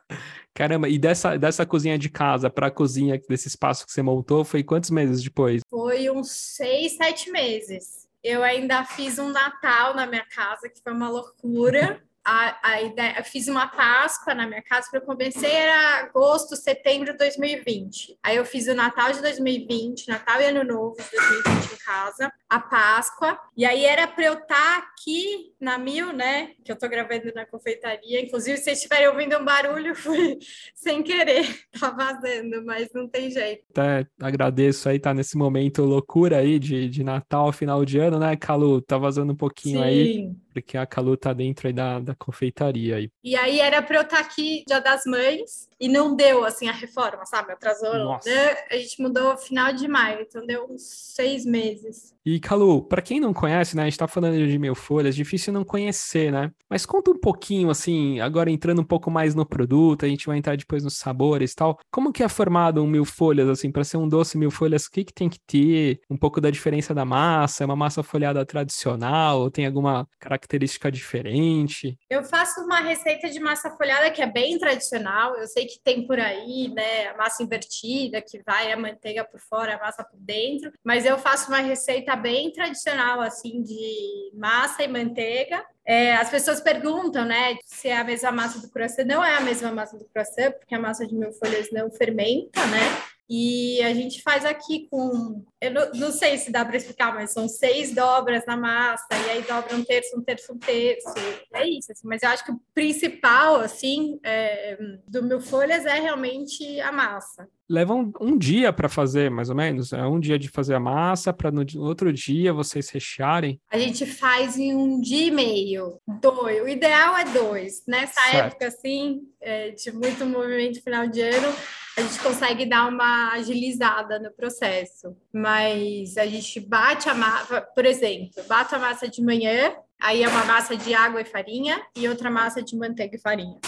Caramba, 0.52 0.88
e 0.88 0.98
dessa, 0.98 1.36
dessa 1.36 1.66
cozinha 1.66 1.98
de 1.98 2.08
casa 2.08 2.48
para 2.48 2.68
a 2.68 2.70
cozinha 2.70 3.20
desse 3.28 3.48
espaço 3.48 3.84
que 3.84 3.92
você 3.92 4.02
montou, 4.02 4.44
foi 4.44 4.62
quantos 4.62 4.90
meses 4.90 5.22
depois? 5.22 5.62
Foi 5.68 6.08
uns 6.10 6.30
seis, 6.30 6.96
sete 6.96 7.30
meses. 7.30 8.08
Eu 8.22 8.42
ainda 8.42 8.84
fiz 8.84 9.18
um 9.18 9.30
Natal 9.30 9.94
na 9.94 10.06
minha 10.06 10.24
casa, 10.24 10.68
que 10.68 10.80
foi 10.80 10.92
uma 10.92 11.10
loucura. 11.10 12.00
a, 12.24 12.58
a 12.62 12.82
ideia, 12.82 13.14
eu 13.18 13.24
fiz 13.24 13.48
uma 13.48 13.68
Páscoa 13.68 14.34
na 14.34 14.46
minha 14.46 14.62
casa, 14.62 14.88
para 14.90 15.00
eu 15.00 15.04
comecei 15.04 15.50
era 15.50 16.00
agosto, 16.00 16.56
setembro 16.56 17.12
de 17.12 17.18
2020. 17.18 18.18
Aí 18.22 18.36
eu 18.36 18.44
fiz 18.44 18.66
o 18.66 18.74
Natal 18.74 19.12
de 19.12 19.20
2020, 19.20 20.08
Natal 20.08 20.40
e 20.40 20.44
Ano 20.46 20.64
Novo 20.64 20.96
de 20.96 21.10
2020 21.10 21.74
em 21.74 21.84
casa, 21.84 22.32
a 22.48 22.58
Páscoa, 22.60 23.38
e 23.56 23.64
aí 23.64 23.84
era 23.84 24.06
para 24.06 24.24
eu 24.24 24.34
estar 24.34 24.46
tá 24.46 24.78
aqui 24.78 25.52
na 25.60 25.76
Mil, 25.76 26.12
né? 26.12 26.52
Que 26.64 26.72
eu 26.72 26.76
tô 26.76 26.88
gravando 26.88 27.32
na 27.34 27.44
confeitaria. 27.44 28.22
Inclusive, 28.22 28.56
se 28.56 28.64
vocês 28.64 28.78
estiverem 28.78 29.08
ouvindo 29.08 29.36
um 29.36 29.44
barulho, 29.44 29.94
foi 29.94 30.38
sem 30.74 31.02
querer, 31.02 31.44
tá 31.78 31.90
vazando, 31.90 32.64
mas 32.64 32.88
não 32.94 33.06
tem 33.06 33.30
jeito. 33.30 33.64
Até 33.70 34.06
agradeço 34.20 34.88
aí, 34.88 34.98
tá 34.98 35.12
nesse 35.12 35.36
momento 35.36 35.82
loucura 35.82 36.38
aí 36.38 36.58
de, 36.58 36.88
de 36.88 37.04
Natal, 37.04 37.52
final 37.52 37.84
de 37.84 37.98
ano, 37.98 38.18
né, 38.18 38.34
Calu? 38.36 38.80
Tá 38.80 38.96
vazando 38.96 39.32
um 39.32 39.36
pouquinho 39.36 39.80
Sim. 39.80 39.84
aí, 39.84 40.32
porque 40.52 40.78
a 40.78 40.86
Calu 40.86 41.16
tá 41.16 41.32
dentro 41.32 41.66
aí 41.66 41.72
da, 41.72 41.98
da 41.98 42.13
confeitaria 42.14 42.96
aí. 42.96 43.10
E 43.22 43.36
aí 43.36 43.60
era 43.60 43.82
para 43.82 43.96
eu 43.96 44.02
estar 44.02 44.16
tá 44.16 44.22
aqui 44.22 44.64
Dia 44.66 44.80
das 44.80 45.04
Mães, 45.04 45.68
e 45.84 45.88
não 45.88 46.14
deu, 46.16 46.44
assim, 46.44 46.68
a 46.68 46.72
reforma, 46.72 47.26
sabe? 47.26 47.52
Atrasou. 47.52 47.94
Nossa. 47.98 48.28
Né? 48.28 48.56
A 48.70 48.76
gente 48.76 49.02
mudou 49.02 49.36
final 49.36 49.72
de 49.72 49.86
maio, 49.86 50.22
então 50.22 50.46
deu 50.46 50.66
uns 50.70 50.82
seis 51.14 51.44
meses. 51.44 52.14
E, 52.24 52.40
Calu, 52.40 52.82
para 52.82 53.02
quem 53.02 53.20
não 53.20 53.34
conhece, 53.34 53.76
né, 53.76 53.82
a 53.82 53.84
gente 53.84 53.98
tá 53.98 54.08
falando 54.08 54.34
de 54.34 54.58
mil 54.58 54.74
folhas, 54.74 55.14
difícil 55.14 55.52
não 55.52 55.62
conhecer, 55.62 56.32
né? 56.32 56.50
Mas 56.70 56.86
conta 56.86 57.10
um 57.10 57.18
pouquinho, 57.18 57.68
assim, 57.68 58.18
agora 58.20 58.50
entrando 58.50 58.80
um 58.80 58.84
pouco 58.84 59.10
mais 59.10 59.34
no 59.34 59.44
produto, 59.44 60.06
a 60.06 60.08
gente 60.08 60.26
vai 60.26 60.38
entrar 60.38 60.56
depois 60.56 60.82
nos 60.82 60.96
sabores 60.96 61.52
e 61.52 61.54
tal. 61.54 61.78
Como 61.90 62.12
que 62.12 62.22
é 62.22 62.28
formado 62.28 62.82
um 62.82 62.86
mil 62.86 63.04
folhas, 63.04 63.46
assim, 63.46 63.70
para 63.70 63.84
ser 63.84 63.98
um 63.98 64.08
doce 64.08 64.38
mil 64.38 64.50
folhas, 64.50 64.86
o 64.86 64.90
que 64.90 65.04
que 65.04 65.12
tem 65.12 65.28
que 65.28 65.38
ter? 65.46 66.00
Um 66.08 66.16
pouco 66.16 66.40
da 66.40 66.50
diferença 66.50 66.94
da 66.94 67.04
massa, 67.04 67.62
é 67.62 67.66
uma 67.66 67.76
massa 67.76 68.02
folhada 68.02 68.44
tradicional, 68.46 69.50
tem 69.50 69.66
alguma 69.66 70.08
característica 70.18 70.90
diferente? 70.90 71.98
Eu 72.08 72.22
faço 72.22 72.60
uma 72.62 72.80
receita 72.80 73.30
de 73.30 73.40
massa 73.40 73.70
folhada 73.70 74.10
que 74.10 74.22
é 74.22 74.26
bem 74.26 74.58
tradicional. 74.58 75.36
Eu 75.36 75.46
sei 75.46 75.66
que 75.66 75.80
tem 75.82 76.06
por 76.06 76.20
aí, 76.20 76.68
né, 76.68 77.08
a 77.08 77.16
massa 77.16 77.42
invertida, 77.42 78.20
que 78.20 78.42
vai 78.42 78.72
a 78.72 78.76
manteiga 78.76 79.24
por 79.24 79.40
fora, 79.40 79.74
a 79.74 79.78
massa 79.78 80.04
por 80.04 80.18
dentro, 80.18 80.72
mas 80.84 81.06
eu 81.06 81.18
faço 81.18 81.48
uma 81.48 81.60
receita 81.60 82.14
bem 82.14 82.52
tradicional, 82.52 83.20
assim, 83.20 83.62
de 83.62 84.30
massa 84.34 84.82
e 84.82 84.88
manteiga. 84.88 85.64
É, 85.86 86.14
as 86.14 86.30
pessoas 86.30 86.60
perguntam, 86.60 87.24
né, 87.24 87.56
se 87.64 87.88
é 87.88 87.96
a 87.96 88.04
mesma 88.04 88.32
massa 88.32 88.60
do 88.60 88.70
croissant. 88.70 89.04
Não 89.04 89.22
é 89.22 89.36
a 89.36 89.40
mesma 89.40 89.70
massa 89.70 89.98
do 89.98 90.04
croissant, 90.06 90.52
porque 90.52 90.74
a 90.74 90.78
massa 90.78 91.06
de 91.06 91.14
mil 91.14 91.32
folhas 91.32 91.70
não 91.70 91.90
fermenta, 91.90 92.64
né? 92.66 93.13
E 93.28 93.80
a 93.82 93.94
gente 93.94 94.22
faz 94.22 94.44
aqui 94.44 94.86
com. 94.90 95.44
Eu 95.60 95.72
não, 95.72 95.92
não 95.92 96.12
sei 96.12 96.36
se 96.36 96.52
dá 96.52 96.62
para 96.64 96.76
explicar, 96.76 97.14
mas 97.14 97.32
são 97.32 97.48
seis 97.48 97.94
dobras 97.94 98.44
na 98.46 98.56
massa, 98.56 99.06
e 99.12 99.30
aí 99.30 99.42
dobra 99.42 99.74
um 99.74 99.84
terço, 99.84 100.18
um 100.18 100.22
terço, 100.22 100.52
um 100.52 100.58
terço. 100.58 101.14
É 101.54 101.66
isso, 101.66 101.90
assim, 101.90 102.06
mas 102.06 102.22
eu 102.22 102.28
acho 102.28 102.44
que 102.44 102.52
o 102.52 102.60
principal, 102.74 103.56
assim, 103.56 104.18
é, 104.22 104.76
do 105.08 105.22
mil 105.22 105.40
folhas 105.40 105.86
é 105.86 105.98
realmente 105.98 106.80
a 106.80 106.92
massa. 106.92 107.48
Leva 107.66 107.94
um, 107.94 108.12
um 108.20 108.36
dia 108.36 108.74
para 108.74 108.90
fazer, 108.90 109.30
mais 109.30 109.48
ou 109.48 109.56
menos? 109.56 109.94
É 109.94 110.06
um 110.06 110.20
dia 110.20 110.38
de 110.38 110.50
fazer 110.50 110.74
a 110.74 110.80
massa, 110.80 111.32
para 111.32 111.50
no 111.50 111.64
outro 111.78 112.12
dia 112.12 112.52
vocês 112.52 112.90
rechearem? 112.90 113.58
A 113.70 113.78
gente 113.78 114.04
faz 114.04 114.58
em 114.58 114.74
um 114.74 115.00
dia 115.00 115.28
e 115.28 115.30
meio, 115.30 115.98
dois. 116.20 116.62
O 116.62 116.68
ideal 116.68 117.16
é 117.16 117.24
dois. 117.24 117.82
Nessa 117.88 118.20
certo. 118.20 118.36
época, 118.48 118.66
assim, 118.66 119.22
é, 119.40 119.70
de 119.70 119.90
muito 119.92 120.26
movimento 120.26 120.82
final 120.82 121.08
de 121.08 121.22
ano, 121.22 121.54
a 121.96 122.00
gente 122.00 122.18
consegue 122.20 122.66
dar 122.66 122.88
uma 122.88 123.32
agilizada 123.32 124.18
no 124.18 124.30
processo. 124.32 125.16
Mas 125.32 126.16
a 126.16 126.26
gente 126.26 126.60
bate 126.60 127.08
a 127.08 127.14
massa, 127.14 127.60
por 127.60 127.84
exemplo, 127.84 128.42
bate 128.48 128.74
a 128.74 128.78
massa 128.78 129.08
de 129.08 129.22
manhã, 129.22 129.74
aí 130.00 130.22
é 130.22 130.28
uma 130.28 130.44
massa 130.44 130.76
de 130.76 130.92
água 130.94 131.20
e 131.20 131.24
farinha, 131.24 131.80
e 131.96 132.08
outra 132.08 132.30
massa 132.30 132.62
de 132.62 132.76
manteiga 132.76 133.16
e 133.16 133.20
farinha 133.20 133.58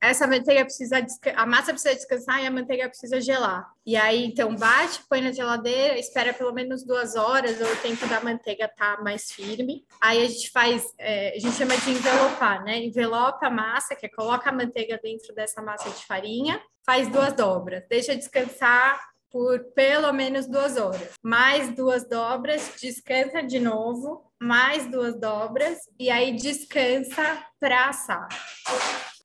essa 0.00 0.26
manteiga 0.26 0.64
precisa 0.64 1.04
a 1.36 1.46
massa 1.46 1.72
precisa 1.72 1.94
descansar 1.94 2.42
e 2.42 2.46
a 2.46 2.50
manteiga 2.50 2.88
precisa 2.88 3.20
gelar. 3.20 3.70
E 3.84 3.96
aí 3.96 4.24
então 4.24 4.54
bate, 4.56 5.02
põe 5.08 5.20
na 5.20 5.30
geladeira, 5.30 5.98
espera 5.98 6.32
pelo 6.32 6.52
menos 6.52 6.84
duas 6.84 7.16
horas 7.16 7.60
ou 7.60 7.70
o 7.70 7.76
tempo 7.76 8.06
da 8.06 8.20
manteiga 8.20 8.66
tá 8.68 8.98
mais 9.02 9.30
firme. 9.30 9.84
Aí 10.00 10.24
a 10.24 10.28
gente 10.28 10.50
faz, 10.50 10.86
é, 10.98 11.36
a 11.36 11.38
gente 11.38 11.54
chama 11.54 11.76
de 11.76 11.90
envelopar, 11.90 12.64
né? 12.64 12.78
Envelopa 12.78 13.46
a 13.46 13.50
massa, 13.50 13.94
que 13.94 14.06
é 14.06 14.08
coloca 14.08 14.48
a 14.48 14.52
manteiga 14.52 14.98
dentro 15.02 15.34
dessa 15.34 15.60
massa 15.60 15.90
de 15.90 16.06
farinha, 16.06 16.60
faz 16.84 17.08
duas 17.08 17.34
dobras, 17.34 17.84
deixa 17.88 18.16
descansar 18.16 18.98
por 19.30 19.62
pelo 19.74 20.12
menos 20.12 20.46
duas 20.46 20.76
horas. 20.76 21.12
Mais 21.22 21.74
duas 21.74 22.08
dobras, 22.08 22.72
descansa 22.80 23.42
de 23.42 23.60
novo, 23.60 24.32
mais 24.40 24.90
duas 24.90 25.18
dobras 25.20 25.78
e 25.98 26.10
aí 26.10 26.34
descansa 26.34 27.44
para 27.60 27.90
assar. 27.90 28.28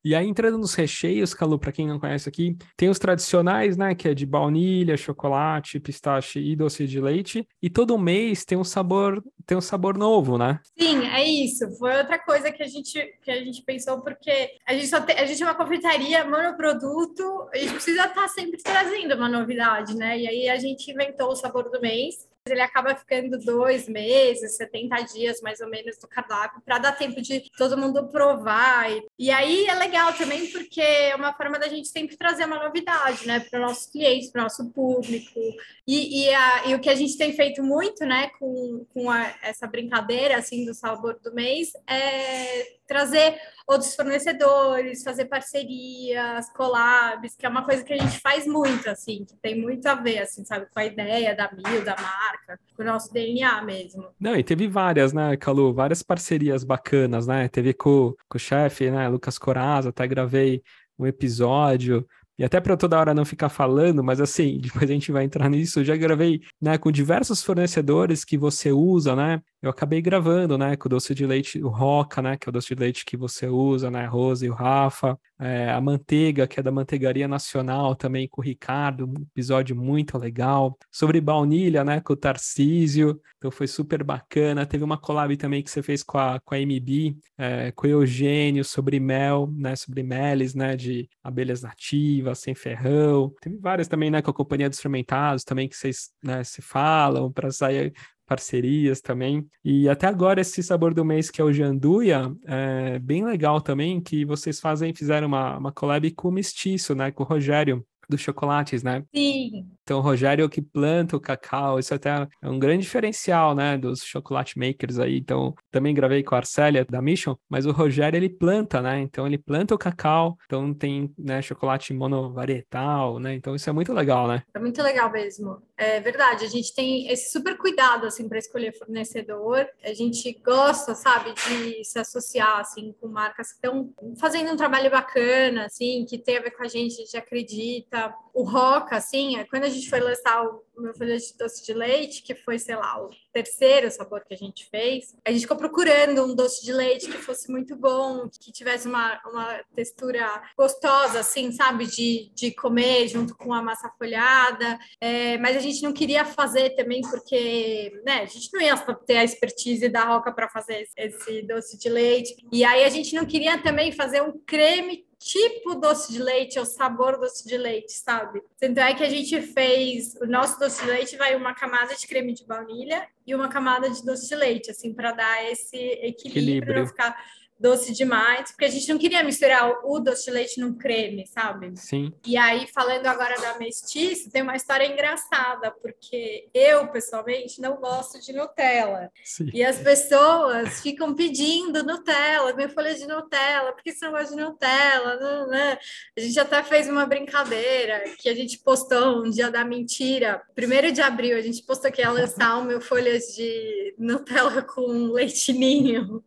E 0.06 0.14
aí, 0.14 0.28
entrando 0.28 0.60
nos 0.60 0.76
recheios, 0.76 1.34
Calu, 1.34 1.58
para 1.58 1.72
quem 1.72 1.88
não 1.88 2.00
conhece 2.00 2.30
aqui, 2.30 2.56
tem 2.78 2.90
os 2.90 3.00
tradicionais, 3.00 3.76
né? 3.76 3.96
Que 3.96 4.10
é 4.10 4.14
de 4.14 4.24
baunilha, 4.24 4.96
chocolate, 4.96 5.80
pistache 5.80 6.40
e 6.40 6.56
doce 6.56 6.86
de 6.86 7.02
leite. 7.02 7.48
E 7.60 7.72
todo 7.72 7.98
mês 7.98 8.46
tem 8.46 8.56
um 8.56 8.64
sabor, 8.64 9.24
tem 9.48 9.58
um 9.58 9.62
sabor 9.62 9.98
novo, 9.98 10.38
né? 10.38 10.60
Sim, 10.80 11.08
é 11.08 11.24
isso. 11.24 11.76
Foi 11.80 11.98
outra 11.98 12.20
coisa 12.20 12.52
que 12.52 12.62
a 12.62 12.68
gente, 12.68 13.04
que 13.24 13.32
a 13.32 13.44
gente 13.44 13.64
pensou, 13.64 14.00
porque 14.02 14.52
a 14.68 14.76
gente, 14.76 14.86
só 14.86 15.02
tem, 15.02 15.18
a 15.18 15.26
gente 15.26 15.42
é 15.42 15.46
uma 15.48 15.56
confeitaria 15.56 16.24
monoproduto, 16.24 17.50
a 17.52 17.58
gente 17.58 17.74
precisa 17.74 18.04
estar 18.04 18.14
tá 18.14 18.28
sempre 18.28 18.62
trazendo 18.62 19.16
uma 19.16 19.28
novidade, 19.28 19.96
né? 19.96 20.20
E 20.20 20.28
aí 20.28 20.50
a 20.50 20.60
gente 20.60 20.92
inventou 20.92 21.32
o 21.32 21.36
sabor 21.36 21.72
do 21.72 21.82
mês 21.82 22.28
ele 22.48 22.62
acaba 22.62 22.96
ficando 22.96 23.40
dois 23.40 23.90
meses, 23.90 24.56
70 24.58 25.02
dias 25.02 25.42
mais 25.42 25.60
ou 25.60 25.68
menos 25.68 25.98
do 25.98 26.08
cardápio, 26.08 26.62
para 26.64 26.78
dar 26.78 26.92
tempo 26.92 27.20
de 27.20 27.50
todo 27.58 27.78
mundo 27.78 28.08
provar. 28.10 28.92
E, 28.92 29.04
e 29.18 29.32
aí 29.32 29.66
é 29.66 29.74
legal 29.74 30.14
também, 30.14 30.52
porque 30.52 30.80
é 30.80 31.16
uma 31.16 31.34
forma 31.34 31.58
da 31.58 31.68
gente 31.68 31.88
sempre 31.88 32.16
trazer 32.16 32.46
uma 32.46 32.64
novidade, 32.64 33.26
né, 33.26 33.40
para 33.40 33.60
os 33.60 33.66
nossos 33.68 33.92
clientes, 33.92 34.30
para 34.30 34.42
o 34.42 34.44
nosso 34.44 34.70
público. 34.72 35.40
E, 35.88 36.24
e, 36.24 36.34
a, 36.34 36.68
e, 36.68 36.76
o 36.76 36.80
que 36.80 36.90
a 36.90 36.96
gente 36.96 37.18
tem 37.18 37.34
feito 37.34 37.64
muito, 37.64 38.06
né, 38.06 38.30
com, 38.38 38.86
com 38.94 39.10
a, 39.10 39.34
essa 39.42 39.66
brincadeira, 39.66 40.38
assim, 40.38 40.66
do 40.66 40.74
sabor 40.74 41.20
do 41.24 41.34
mês, 41.34 41.72
é 41.88 42.76
trazer 42.88 43.36
outros 43.68 43.96
fornecedores, 43.96 45.04
fazer 45.04 45.26
parcerias, 45.26 46.50
collabs, 46.54 47.36
que 47.36 47.46
é 47.46 47.50
uma 47.50 47.66
coisa 47.66 47.84
que 47.84 47.94
a 47.94 47.98
gente 47.98 48.20
faz 48.20 48.46
muito, 48.46 48.90
assim, 48.90 49.26
que 49.26 49.36
tem 49.38 49.60
muito 49.60 49.86
a 49.88 49.96
ver, 49.96 50.20
assim, 50.20 50.46
sabe, 50.46 50.68
com 50.72 50.80
a 50.80 50.86
ideia 50.86 51.36
da 51.36 51.52
Mil, 51.52 51.84
da 51.84 51.96
marca, 51.96 52.60
com 52.76 52.84
o 52.84 52.86
nosso 52.86 53.12
DNA 53.12 53.62
mesmo. 53.64 54.08
Não, 54.20 54.36
e 54.36 54.44
teve 54.44 54.68
várias, 54.68 55.14
né, 55.14 55.36
Calu, 55.38 55.74
várias 55.74 56.04
parcerias 56.04 56.64
bacanas, 56.64 57.26
né, 57.26 57.48
teve 57.48 57.74
com, 57.74 58.14
com 58.30 58.38
o 58.38 58.40
chefe, 58.40 58.92
né, 58.92 59.08
Lucas 59.08 59.40
Coraza, 59.40 59.90
até 59.90 60.08
gravei 60.08 60.62
um 60.98 61.06
episódio, 61.06 62.08
e 62.38 62.44
até 62.44 62.60
para 62.60 62.76
toda 62.76 63.00
hora 63.00 63.14
não 63.14 63.26
ficar 63.26 63.50
falando, 63.50 64.04
mas 64.04 64.20
assim, 64.20 64.60
depois 64.62 64.90
a 64.90 64.94
gente 64.94 65.12
vai 65.12 65.24
entrar 65.24 65.50
nisso. 65.50 65.80
Eu 65.80 65.86
já 65.86 65.96
gravei, 65.96 66.42
né, 66.62 66.78
com 66.78 66.92
diversos 66.92 67.42
fornecedores 67.44 68.26
que 68.26 68.38
você 68.38 68.72
usa, 68.72 69.16
né? 69.16 69.42
Eu 69.62 69.70
acabei 69.70 70.02
gravando, 70.02 70.58
né, 70.58 70.76
com 70.76 70.88
o 70.88 70.90
doce 70.90 71.16
de 71.16 71.26
leite, 71.26 71.64
o 71.64 71.70
Roca, 71.70 72.22
né, 72.22 72.38
que 72.38 72.48
é 72.48 72.50
o 72.50 72.54
doce 72.54 72.76
de 72.76 72.80
leite 72.80 73.06
que 73.06 73.18
você 73.18 73.48
usa, 73.48 73.90
né, 73.90 74.06
a 74.06 74.10
Rose 74.10 74.46
e 74.46 74.50
o 74.50 74.54
Rafa, 74.54 75.18
é, 75.40 75.70
a 75.70 75.82
manteiga, 75.82 76.48
que 76.48 76.60
é 76.60 76.64
da 76.64 76.72
Manteigaria 76.72 77.28
Nacional, 77.28 77.96
também 77.96 78.28
com 78.28 78.42
o 78.42 78.44
Ricardo, 78.44 79.06
um 79.06 79.24
episódio 79.32 79.76
muito 79.76 80.18
legal. 80.18 80.78
Sobre 80.92 81.20
baunilha, 81.20 81.84
né, 81.84 82.00
com 82.00 82.14
o 82.14 82.16
Tarcísio, 82.16 83.20
então 83.38 83.52
foi 83.52 83.68
super 83.68 84.04
bacana. 84.04 84.66
Teve 84.66 84.84
uma 84.84 84.98
collab 84.98 85.36
também 85.38 85.62
que 85.62 85.70
você 85.70 85.84
fez 85.84 86.04
com 86.04 86.18
a, 86.18 86.40
com 86.40 86.56
a 86.56 86.60
MB, 86.60 87.18
é, 87.38 87.72
com 87.72 87.88
o 87.88 87.90
Eugênio, 87.90 88.64
sobre 88.64 89.00
mel, 89.00 89.52
né, 89.56 89.76
sobre 89.76 90.04
meles, 90.04 90.56
né, 90.56 90.76
de 90.76 91.10
abelhas 91.24 91.62
nativas, 91.62 92.40
sem 92.40 92.56
ferrão. 92.56 93.34
Teve 93.42 93.58
várias 93.58 93.88
também, 93.88 94.10
né, 94.10 94.22
com 94.22 94.32
a 94.32 94.34
Companhia 94.34 94.70
dos 94.70 94.80
Fermentados, 94.80 95.44
também 95.44 95.68
que 95.68 95.76
vocês, 95.76 96.12
né, 96.24 96.44
se 96.44 96.62
falam 96.62 97.32
para 97.32 97.52
sair 97.52 97.94
parcerias 98.26 99.02
também. 99.02 99.48
E 99.64 99.88
até 99.88 100.08
agora 100.08 100.42
esse 100.42 100.62
sabor 100.64 100.94
do 100.94 101.06
mês 101.06 101.30
que 101.30 101.42
é 101.42 101.44
o 101.44 101.54
Janduia, 101.54 102.32
é 102.46 103.00
bem 103.00 103.26
legal 103.26 103.62
também, 103.62 104.02
que 104.02 104.26
vocês 104.26 104.60
fazem, 104.60 104.94
fizeram 104.94 105.28
uma, 105.28 105.58
uma 105.58 105.72
collab 105.72 106.10
com 106.12 106.30
o 106.30 106.32
Mestiço, 106.32 106.96
né, 106.96 107.12
com 107.12 107.24
o 107.24 107.26
Rogério 107.26 107.86
dos 108.10 108.22
chocolates, 108.22 108.84
né? 108.84 109.04
Sim. 109.14 109.68
Então, 109.84 110.00
o 110.00 110.02
Rogério 110.02 110.42
é 110.42 110.46
o 110.46 110.50
que 110.50 110.62
planta 110.62 111.16
o 111.16 111.20
cacau, 111.20 111.78
isso 111.78 111.94
até 111.94 112.28
é 112.42 112.50
um 112.50 112.58
grande 112.58 112.84
diferencial, 112.84 113.54
né, 113.54 113.78
dos 113.78 114.04
chocolate 114.04 114.58
makers 114.58 114.98
aí. 114.98 115.18
Então, 115.18 115.54
também 115.72 115.94
gravei 115.94 116.24
com 116.24 116.34
a 116.34 116.40
Arcélia 116.40 116.84
da 116.86 117.02
Mission, 117.02 117.36
mas 117.48 117.68
o 117.68 117.72
Rogério 117.72 118.18
ele 118.18 118.30
planta, 118.30 118.82
né? 118.82 119.00
Então, 119.00 119.28
ele 119.28 119.38
planta 119.38 119.76
o 119.76 119.78
cacau, 119.78 120.38
então 120.46 120.74
tem, 120.74 121.14
né, 121.18 121.42
chocolate 121.42 121.94
monovarietal, 121.94 123.20
né? 123.20 123.36
Então, 123.36 123.56
isso 123.56 123.70
é 123.70 123.74
muito 123.74 123.94
legal, 123.94 124.28
né? 124.28 124.44
É 124.56 124.60
muito 124.60 124.82
legal 124.82 125.12
mesmo. 125.12 125.62
É 125.78 126.00
verdade, 126.00 126.46
a 126.46 126.50
gente 126.50 126.74
tem 126.74 127.08
esse 127.10 127.32
super 127.32 127.58
cuidado, 127.58 128.08
assim, 128.08 128.28
para 128.28 128.40
escolher 128.40 128.74
fornecedor. 128.78 129.68
A 129.84 129.94
gente 129.94 130.34
gosta, 130.44 130.96
sabe, 130.96 131.34
de 131.34 131.84
se 131.84 132.00
associar, 132.00 132.60
assim, 132.60 132.94
com 133.00 133.08
marcas 133.08 133.50
que 133.50 133.56
estão 133.56 133.94
fazendo 134.20 134.52
um 134.52 134.58
trabalho 134.58 134.90
bacana, 134.90 135.66
assim, 135.66 136.06
que 136.10 136.18
tem 136.18 136.38
a 136.38 136.42
ver 136.42 136.52
com 136.52 136.64
a 136.64 136.68
gente, 136.68 136.94
a 136.94 137.06
gente 137.06 137.18
acredita. 137.18 137.95
O 138.34 138.44
Roca, 138.44 138.98
assim, 138.98 139.38
é 139.38 139.46
quando 139.46 139.64
a 139.64 139.70
gente 139.70 139.90
foi 139.90 140.02
lançar 140.02 140.46
o 140.46 140.82
meu 140.82 140.94
folha 140.94 141.18
de 141.18 141.38
doce 141.38 141.66
de 141.66 141.74
leite, 141.74 142.22
que 142.22 142.36
foi, 142.36 142.60
sei 142.60 142.76
lá, 142.76 143.02
o 143.02 143.10
terceiro 143.32 143.90
sabor 143.90 144.26
que 144.26 144.34
a 144.34 144.38
gente 144.38 144.68
fez, 144.70 145.16
a 145.26 145.32
gente 145.32 145.44
ficou 145.44 145.56
procurando 145.56 146.26
um 146.26 146.36
doce 146.36 146.64
de 146.66 146.74
leite 146.74 147.08
que 147.08 147.18
fosse 147.18 147.50
muito 147.50 147.78
bom, 147.78 148.28
que 148.30 148.52
tivesse 148.52 148.90
uma, 148.90 149.20
uma 149.26 149.62
textura 149.74 150.44
gostosa, 150.58 151.20
assim, 151.20 151.52
sabe, 151.54 151.86
de, 151.86 152.30
de 152.36 152.52
comer 152.52 153.08
junto 153.08 153.36
com 153.38 153.54
a 153.54 153.62
massa 153.62 153.90
folhada, 153.98 154.78
é, 155.00 155.38
mas 155.38 155.56
a 155.56 155.62
gente 155.62 155.82
não 155.82 155.94
queria 155.94 156.26
fazer 156.26 156.72
também 156.72 157.02
porque, 157.02 158.02
né, 158.06 158.24
a 158.24 158.26
gente 158.26 158.50
não 158.54 158.62
ia 158.62 158.76
ter 159.06 159.18
a 159.18 159.24
expertise 159.24 159.88
da 159.88 160.04
Roca 160.04 160.34
para 160.34 160.50
fazer 160.50 160.86
esse 160.98 161.42
doce 161.44 161.80
de 161.80 161.88
leite, 161.88 162.36
e 162.52 162.66
aí 162.66 162.84
a 162.84 162.90
gente 162.90 163.16
não 163.16 163.26
queria 163.26 163.62
também 163.62 163.94
fazer 163.94 164.22
um 164.22 164.38
creme 164.46 165.05
tipo 165.26 165.74
doce 165.74 166.14
de 166.14 166.22
leite 166.22 166.60
ou 166.60 166.66
sabor 166.66 167.20
doce 167.20 167.48
de 167.48 167.58
leite, 167.58 167.94
sabe? 167.94 168.44
Tanto 168.60 168.80
é 168.80 168.94
que 168.94 169.04
a 169.04 169.10
gente 169.10 169.42
fez 169.42 170.14
o 170.22 170.28
nosso 170.28 170.60
doce 170.60 170.84
de 170.84 170.92
leite 170.92 171.18
vai 171.18 171.36
uma 171.36 171.56
camada 171.56 171.96
de 171.96 172.06
creme 172.06 172.32
de 172.32 172.46
baunilha 172.46 173.08
e 173.26 173.34
uma 173.34 173.50
camada 173.50 173.90
de 173.90 174.06
doce 174.06 174.30
de 174.30 174.36
leite, 174.36 174.70
assim, 174.70 174.94
para 174.94 175.14
dar 175.14 175.52
esse 175.52 175.76
equilíbrio, 175.76 176.10
equilíbrio. 176.12 176.80
não 176.82 176.88
ficar 176.88 177.18
doce 177.60 177.94
demais, 177.94 178.52
porque 178.52 178.66
a 178.66 178.70
gente 178.70 178.88
não 178.90 178.98
queria 178.98 179.24
misturar 179.24 179.72
o 179.84 180.00
doce 180.00 180.26
de 180.26 180.32
leite 180.32 180.60
num 180.60 180.78
creme, 180.78 181.26
sabe? 181.28 181.72
Sim. 181.76 182.14
E 182.26 182.38
aí, 182.38 182.68
falando 182.68 183.06
agora 183.08 183.40
da 183.40 183.58
mestiça, 183.58 184.30
tem 184.30 184.42
uma 184.42 184.56
história 184.56 184.86
engraçada, 184.86 185.72
porque 185.82 186.50
eu, 186.54 186.88
pessoalmente, 186.90 187.62
não 187.62 187.78
gosto 187.78 188.20
de 188.20 188.34
Nutella. 188.34 189.10
Sim. 189.24 189.50
E 189.54 189.64
as 189.64 189.78
pessoas 189.78 190.82
ficam 190.82 191.14
pedindo 191.16 191.84
Nutella, 191.84 192.54
minha 192.54 192.70
folha 192.70 192.94
de 192.94 193.08
Nutella, 193.08 193.72
por 193.74 193.84
que 193.84 193.92
você 193.92 194.06
não 194.06 194.12
gosta 194.12 194.36
de 194.36 194.42
Nutella? 194.42 195.16
Não, 195.18 195.48
não. 195.48 195.78
A 196.18 196.20
gente 196.20 196.40
até 196.40 196.62
fez 196.64 196.90
uma 196.90 197.06
brincadeira 197.06 198.04
que 198.20 198.30
a 198.30 198.36
gente 198.36 198.60
postou 198.60 199.24
um 199.26 199.30
dia 199.30 199.50
da 199.50 199.64
mentira. 199.64 200.42
Primeiro 200.54 200.92
de 200.92 201.02
abril, 201.02 201.38
a 201.38 201.42
gente 201.42 201.64
postou 201.64 201.92
que 201.92 202.02
ia 202.02 202.12
lançar 202.12 202.58
o 202.58 202.64
meu 202.64 202.82
folhas 202.82 203.24
de 203.36 203.96
Nutella 203.98 204.62
com 204.62 205.12
leitinho. 205.12 206.24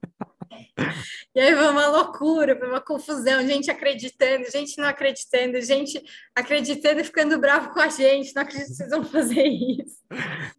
E 1.35 1.41
aí 1.41 1.55
foi 1.55 1.69
uma 1.69 1.87
loucura, 1.87 2.59
foi 2.59 2.69
uma 2.69 2.81
confusão, 2.81 3.47
gente 3.47 3.71
acreditando, 3.71 4.51
gente 4.51 4.77
não 4.79 4.89
acreditando, 4.89 5.61
gente 5.61 6.03
acreditando 6.35 7.01
e 7.01 7.05
ficando 7.05 7.39
bravo 7.39 7.73
com 7.73 7.79
a 7.79 7.89
gente, 7.89 8.35
não 8.35 8.43
acredito 8.43 8.69
que 8.69 8.75
vocês 8.75 8.91
vão 8.91 9.05
fazer 9.05 9.47
isso. 9.47 9.99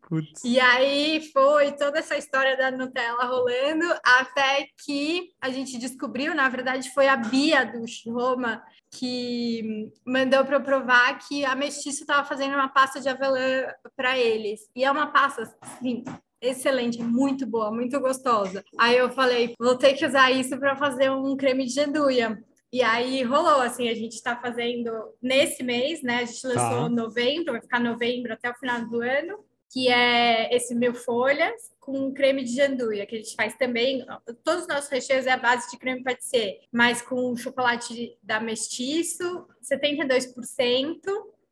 Putz. 0.08 0.42
E 0.46 0.58
aí 0.58 1.30
foi 1.34 1.74
toda 1.74 2.00
essa 2.00 2.16
história 2.18 2.56
da 2.56 2.72
Nutella 2.72 3.26
rolando, 3.26 3.86
até 4.06 4.68
que 4.86 5.32
a 5.42 5.50
gente 5.50 5.78
descobriu, 5.78 6.34
na 6.34 6.48
verdade 6.48 6.94
foi 6.94 7.10
a 7.10 7.18
Bia 7.18 7.66
do 7.66 7.84
Roma 8.14 8.64
que 8.92 9.92
mandou 10.06 10.44
para 10.46 10.56
eu 10.56 10.64
provar 10.64 11.20
que 11.20 11.46
a 11.46 11.56
Mestiço 11.56 12.02
estava 12.02 12.28
fazendo 12.28 12.54
uma 12.54 12.70
pasta 12.70 13.00
de 13.00 13.10
avelã 13.10 13.66
para 13.96 14.18
eles. 14.18 14.62
E 14.76 14.84
é 14.84 14.92
uma 14.92 15.08
pasta, 15.08 15.44
assim, 15.62 16.04
excelente, 16.42 17.02
muito 17.02 17.46
boa, 17.46 17.72
muito 17.72 18.00
gostosa. 18.00 18.64
Aí 18.78 18.98
eu 18.98 19.10
falei, 19.10 19.54
vou 19.60 19.78
ter 19.78 19.94
que 19.94 20.06
usar 20.06 20.32
isso 20.32 20.58
para 20.58 20.76
fazer 20.76 21.10
um 21.12 21.36
creme 21.36 21.66
de 21.66 21.74
genduia. 21.74 22.42
E 22.72 22.84
aí 22.84 23.24
rolou, 23.24 23.62
assim, 23.62 23.90
a 23.90 23.96
gente 23.96 24.14
está 24.14 24.36
fazendo 24.36 24.92
nesse 25.22 25.64
mês, 25.64 26.04
né? 26.04 26.18
A 26.18 26.26
gente 26.26 26.46
lançou 26.46 26.84
tá. 26.84 26.90
novembro, 26.90 27.54
vai 27.54 27.62
ficar 27.62 27.80
novembro 27.80 28.34
até 28.34 28.50
o 28.50 28.56
final 28.56 28.86
do 28.86 29.02
ano, 29.02 29.44
que 29.72 29.88
é 29.88 30.56
esse 30.56 30.76
mil 30.76 30.94
folhas 30.94 31.72
com 31.80 32.14
creme 32.14 32.44
de 32.44 32.56
janduia, 32.56 33.06
que 33.08 33.16
a 33.16 33.18
gente 33.18 33.36
faz 33.36 33.56
também. 33.56 34.06
Todos 34.44 34.64
os 34.64 34.68
nossos 34.68 34.90
recheios 34.90 35.26
é 35.26 35.32
a 35.32 35.38
base 35.38 35.70
de 35.72 35.78
creme 35.78 36.04
pâtisserie, 36.04 36.60
mas 36.72 37.02
com 37.02 37.36
chocolate 37.36 38.16
da 38.22 38.40
Mestiço, 38.40 39.48
72%, 39.64 40.34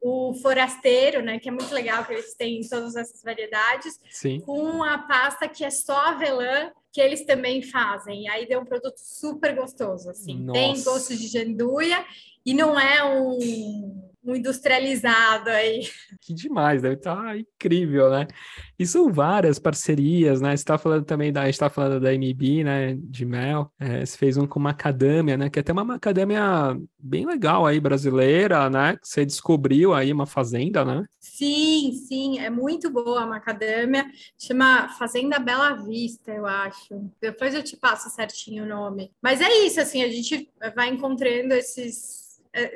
o 0.08 0.34
forasteiro, 0.36 1.22
né, 1.22 1.40
que 1.40 1.50
é 1.50 1.52
muito 1.52 1.74
legal 1.74 2.06
que 2.06 2.14
eles 2.14 2.34
têm 2.34 2.62
todas 2.62 2.96
essas 2.96 3.22
variedades, 3.22 4.00
Sim. 4.10 4.40
com 4.40 4.84
a 4.84 4.98
pasta 5.00 5.48
que 5.50 5.66
é 5.66 5.70
só 5.70 5.98
avelã, 5.98 6.72
que 6.92 7.02
eles 7.02 7.26
também 7.26 7.62
fazem. 7.62 8.24
E 8.24 8.30
aí 8.30 8.48
deu 8.48 8.62
um 8.62 8.66
produto 8.66 8.98
super 8.98 9.54
gostoso, 9.56 10.10
assim. 10.10 10.40
Nossa. 10.40 10.60
Tem 10.60 10.84
gosto 10.84 11.16
de 11.16 11.28
janduia 11.28 12.06
e 12.46 12.54
não 12.54 12.80
é 12.80 13.04
um 13.04 14.02
um 14.28 14.36
industrializado 14.36 15.50
aí. 15.50 15.88
Que 16.22 16.34
demais, 16.34 16.82
deve 16.82 16.96
estar 16.96 17.16
tá 17.16 17.38
incrível, 17.38 18.10
né? 18.10 18.28
E 18.78 18.86
são 18.86 19.12
várias 19.12 19.58
parcerias, 19.58 20.42
né? 20.42 20.50
Você 20.50 20.62
está 20.62 20.78
falando 20.78 21.06
também 21.06 21.32
da, 21.32 21.50
está 21.50 21.70
falando 21.70 22.02
da 22.02 22.14
MB, 22.14 22.64
né? 22.64 22.96
De 23.00 23.26
mel. 23.26 23.72
É, 23.80 24.06
você 24.06 24.18
fez 24.18 24.38
um 24.38 24.46
com 24.46 24.60
macadâmia, 24.60 25.38
né? 25.38 25.50
Que 25.50 25.60
é 25.60 25.62
até 25.62 25.72
uma 25.72 25.84
macadâmia 25.84 26.78
bem 27.00 27.26
legal 27.26 27.66
aí, 27.66 27.80
brasileira, 27.80 28.70
né? 28.70 28.98
Que 28.98 29.08
você 29.08 29.26
descobriu 29.26 29.94
aí 29.94 30.12
uma 30.12 30.26
fazenda, 30.26 30.84
né? 30.84 31.04
Sim, 31.20 31.94
sim, 32.08 32.40
é 32.40 32.50
muito 32.50 32.90
boa 32.90 33.22
a 33.22 33.28
macadâmia. 33.28 34.06
Chama 34.38 34.90
Fazenda 34.98 35.40
Bela 35.40 35.74
Vista, 35.74 36.32
eu 36.32 36.46
acho. 36.46 37.12
Depois 37.22 37.54
eu 37.54 37.64
te 37.64 37.78
passo 37.78 38.10
certinho 38.10 38.64
o 38.64 38.68
nome. 38.68 39.12
Mas 39.22 39.40
é 39.40 39.66
isso, 39.66 39.80
assim, 39.80 40.04
a 40.04 40.10
gente 40.10 40.50
vai 40.76 40.90
encontrando 40.90 41.54
esses 41.54 42.27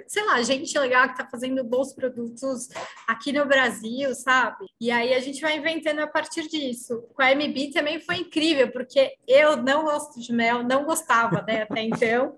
sei 0.08 0.26
lá, 0.26 0.42
gente 0.42 0.78
legal 0.78 1.08
que 1.08 1.14
está 1.14 1.28
fazendo 1.28 1.64
bons 1.64 1.94
produtos 1.94 2.70
aqui 3.08 3.32
no 3.32 3.46
Brasil, 3.46 4.14
sabe? 4.16 4.66
E 4.80 4.92
aí 4.92 5.14
a 5.14 5.20
gente 5.20 5.42
vai 5.42 5.58
inventando 5.58 6.00
a 6.00 6.08
partir 6.08 6.48
disso. 6.48 7.04
Com 7.14 7.22
a 7.22 7.32
MB 7.32 7.72
também 7.72 8.00
foi 8.00 8.18
incrível, 8.18 8.72
porque 8.72 9.16
eu 9.28 9.58
não 9.58 9.86
gosto 9.86 10.20
de 10.20 10.34
mel, 10.34 10.64
não 10.64 10.86
gostava, 10.86 11.42
né, 11.42 11.64
até 11.64 11.82
então. 11.82 12.36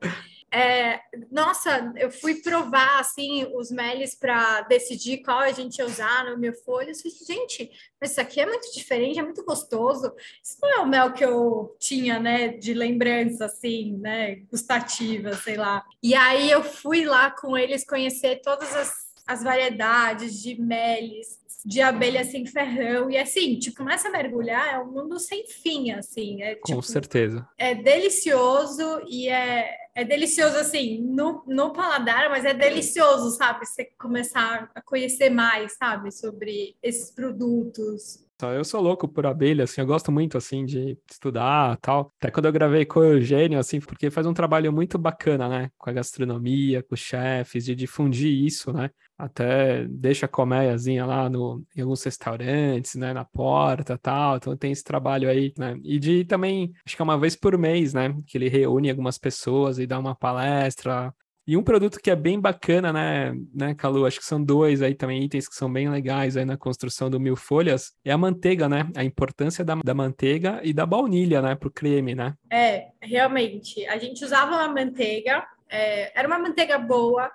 É, 0.54 1.02
nossa, 1.32 1.92
eu 1.96 2.12
fui 2.12 2.36
provar 2.36 3.00
assim 3.00 3.48
os 3.56 3.72
meles 3.72 4.14
para 4.14 4.62
decidir 4.62 5.24
qual 5.24 5.40
a 5.40 5.52
gente 5.52 5.80
ia 5.80 5.86
usar 5.86 6.26
no 6.26 6.38
meu 6.38 6.54
folha. 6.54 6.92
Eu 6.92 6.96
falei, 6.96 7.18
gente, 7.26 7.72
mas 8.00 8.12
isso 8.12 8.22
aqui 8.22 8.40
é 8.40 8.46
muito 8.46 8.72
diferente, 8.72 9.18
é 9.18 9.24
muito 9.24 9.44
gostoso. 9.44 10.14
Isso 10.44 10.58
não 10.62 10.70
é 10.70 10.80
o 10.80 10.88
mel 10.88 11.12
que 11.12 11.26
eu 11.26 11.76
tinha, 11.80 12.20
né, 12.20 12.50
de 12.50 12.72
lembrança, 12.76 13.46
assim, 13.46 13.98
né, 13.98 14.36
gustativa, 14.52 15.34
sei 15.34 15.58
lá. 15.58 15.84
E 16.04 16.14
aí 16.14 16.52
eu 16.52 16.64
fui 16.64 17.04
lá 17.04 17.32
com 17.32 17.58
eles 17.58 17.84
conhecer 17.84 18.40
todas 18.44 18.76
as, 18.76 18.94
as 19.26 19.44
variedades 19.44 20.40
de 20.40 20.62
meles, 20.62 21.43
de 21.66 21.82
abelha 21.82 22.24
sem 22.24 22.46
ferrão. 22.46 23.10
E 23.10 23.18
assim, 23.18 23.58
tipo, 23.58 23.78
começa 23.78 24.08
a 24.08 24.12
mergulhar, 24.12 24.74
é 24.74 24.80
um 24.80 24.92
mundo 24.92 25.20
sem 25.20 25.46
fim, 25.48 25.92
assim. 25.92 26.42
É, 26.42 26.56
Com 26.56 26.74
tipo, 26.74 26.82
certeza. 26.82 27.48
É 27.58 27.74
delicioso 27.74 29.02
e 29.08 29.30
é, 29.30 29.76
é 29.96 30.04
delicioso, 30.04 30.58
assim, 30.58 31.02
no, 31.02 31.44
no 31.48 31.72
paladar, 31.72 32.30
mas 32.30 32.46
é 32.46 32.54
delicioso, 32.54 33.36
sabe? 33.38 33.66
Você 33.66 33.86
começar 34.00 34.70
a 34.74 34.82
conhecer 34.82 35.30
mais, 35.30 35.78
sabe? 35.78 36.12
Sobre 36.12 36.76
esses 36.82 37.12
produtos. 37.12 38.24
Eu 38.52 38.64
sou 38.64 38.82
louco 38.82 39.08
por 39.08 39.26
abelha, 39.26 39.64
assim, 39.64 39.82
eu 39.82 39.88
gosto 39.88 40.12
muito, 40.12 40.38
assim, 40.38 40.66
de 40.66 40.98
estudar 41.10 41.78
tal. 41.78 42.12
Até 42.20 42.32
quando 42.32 42.46
eu 42.46 42.52
gravei 42.52 42.86
com 42.86 43.00
o 43.00 43.04
Eugênio, 43.04 43.60
assim, 43.60 43.80
porque 43.80 44.10
faz 44.10 44.26
um 44.28 44.34
trabalho 44.34 44.72
muito 44.74 44.98
bacana, 44.98 45.48
né? 45.48 45.70
Com 45.78 45.90
a 45.90 45.94
gastronomia, 45.94 46.84
com 46.84 46.96
os 46.96 47.00
chefes, 47.00 47.66
de 47.66 47.76
difundir 47.76 48.32
isso, 48.32 48.74
né? 48.74 48.90
Até 49.18 49.86
deixa 49.88 50.26
a 50.26 50.30
colmeiazinha 50.30 51.06
lá 51.06 51.30
no, 51.30 51.64
em 51.76 51.82
alguns 51.82 52.04
restaurantes, 52.04 52.96
né? 52.96 53.14
Na 53.14 53.24
porta 53.24 53.98
tal. 53.98 54.38
Então 54.38 54.58
tem 54.58 54.72
esse 54.72 54.84
trabalho 54.84 55.30
aí, 55.30 55.54
né? 55.58 55.78
E 55.84 56.00
de 56.00 56.26
também, 56.26 56.74
acho 56.86 56.96
que 56.96 57.02
é 57.02 57.06
uma 57.06 57.18
vez 57.18 57.36
por 57.36 57.58
mês, 57.58 57.94
né? 57.94 58.16
Que 58.26 58.38
ele 58.38 58.50
reúne 58.50 58.90
algumas 58.90 59.18
pessoas 59.18 59.80
e 59.80 59.88
dá 59.88 60.00
uma 60.00 60.16
palestra 60.16 61.14
e 61.46 61.58
um 61.58 61.64
produto 61.64 62.00
que 62.00 62.10
é 62.10 62.16
bem 62.16 62.40
bacana, 62.40 62.94
né, 62.94 63.34
né, 63.54 63.76
Calu? 63.76 64.06
Acho 64.06 64.20
que 64.20 64.26
são 64.26 64.42
dois 64.42 64.82
aí 64.82 64.96
também 64.96 65.24
itens 65.24 65.48
que 65.48 65.56
são 65.56 65.72
bem 65.72 65.90
legais 65.90 66.38
aí 66.38 66.46
na 66.46 66.58
construção 66.58 67.10
do 67.10 67.20
Mil 67.20 67.36
Folhas. 67.36 67.92
É 68.04 68.12
a 68.12 68.18
manteiga, 68.18 68.70
né? 68.70 68.90
A 68.96 69.04
importância 69.04 69.64
da, 69.64 69.76
da 69.76 69.94
manteiga 69.94 70.62
e 70.64 70.74
da 70.74 70.86
baunilha, 70.86 71.42
né, 71.42 71.56
para 71.56 71.68
o 71.68 71.72
creme, 71.72 72.16
né? 72.16 72.34
É, 72.50 72.88
realmente. 73.02 73.86
A 73.88 73.98
gente 73.98 74.24
usava 74.24 74.52
uma 74.52 74.70
manteiga 74.70 75.46
é, 75.74 76.12
era 76.14 76.28
uma 76.28 76.38
manteiga 76.38 76.78
boa, 76.78 77.32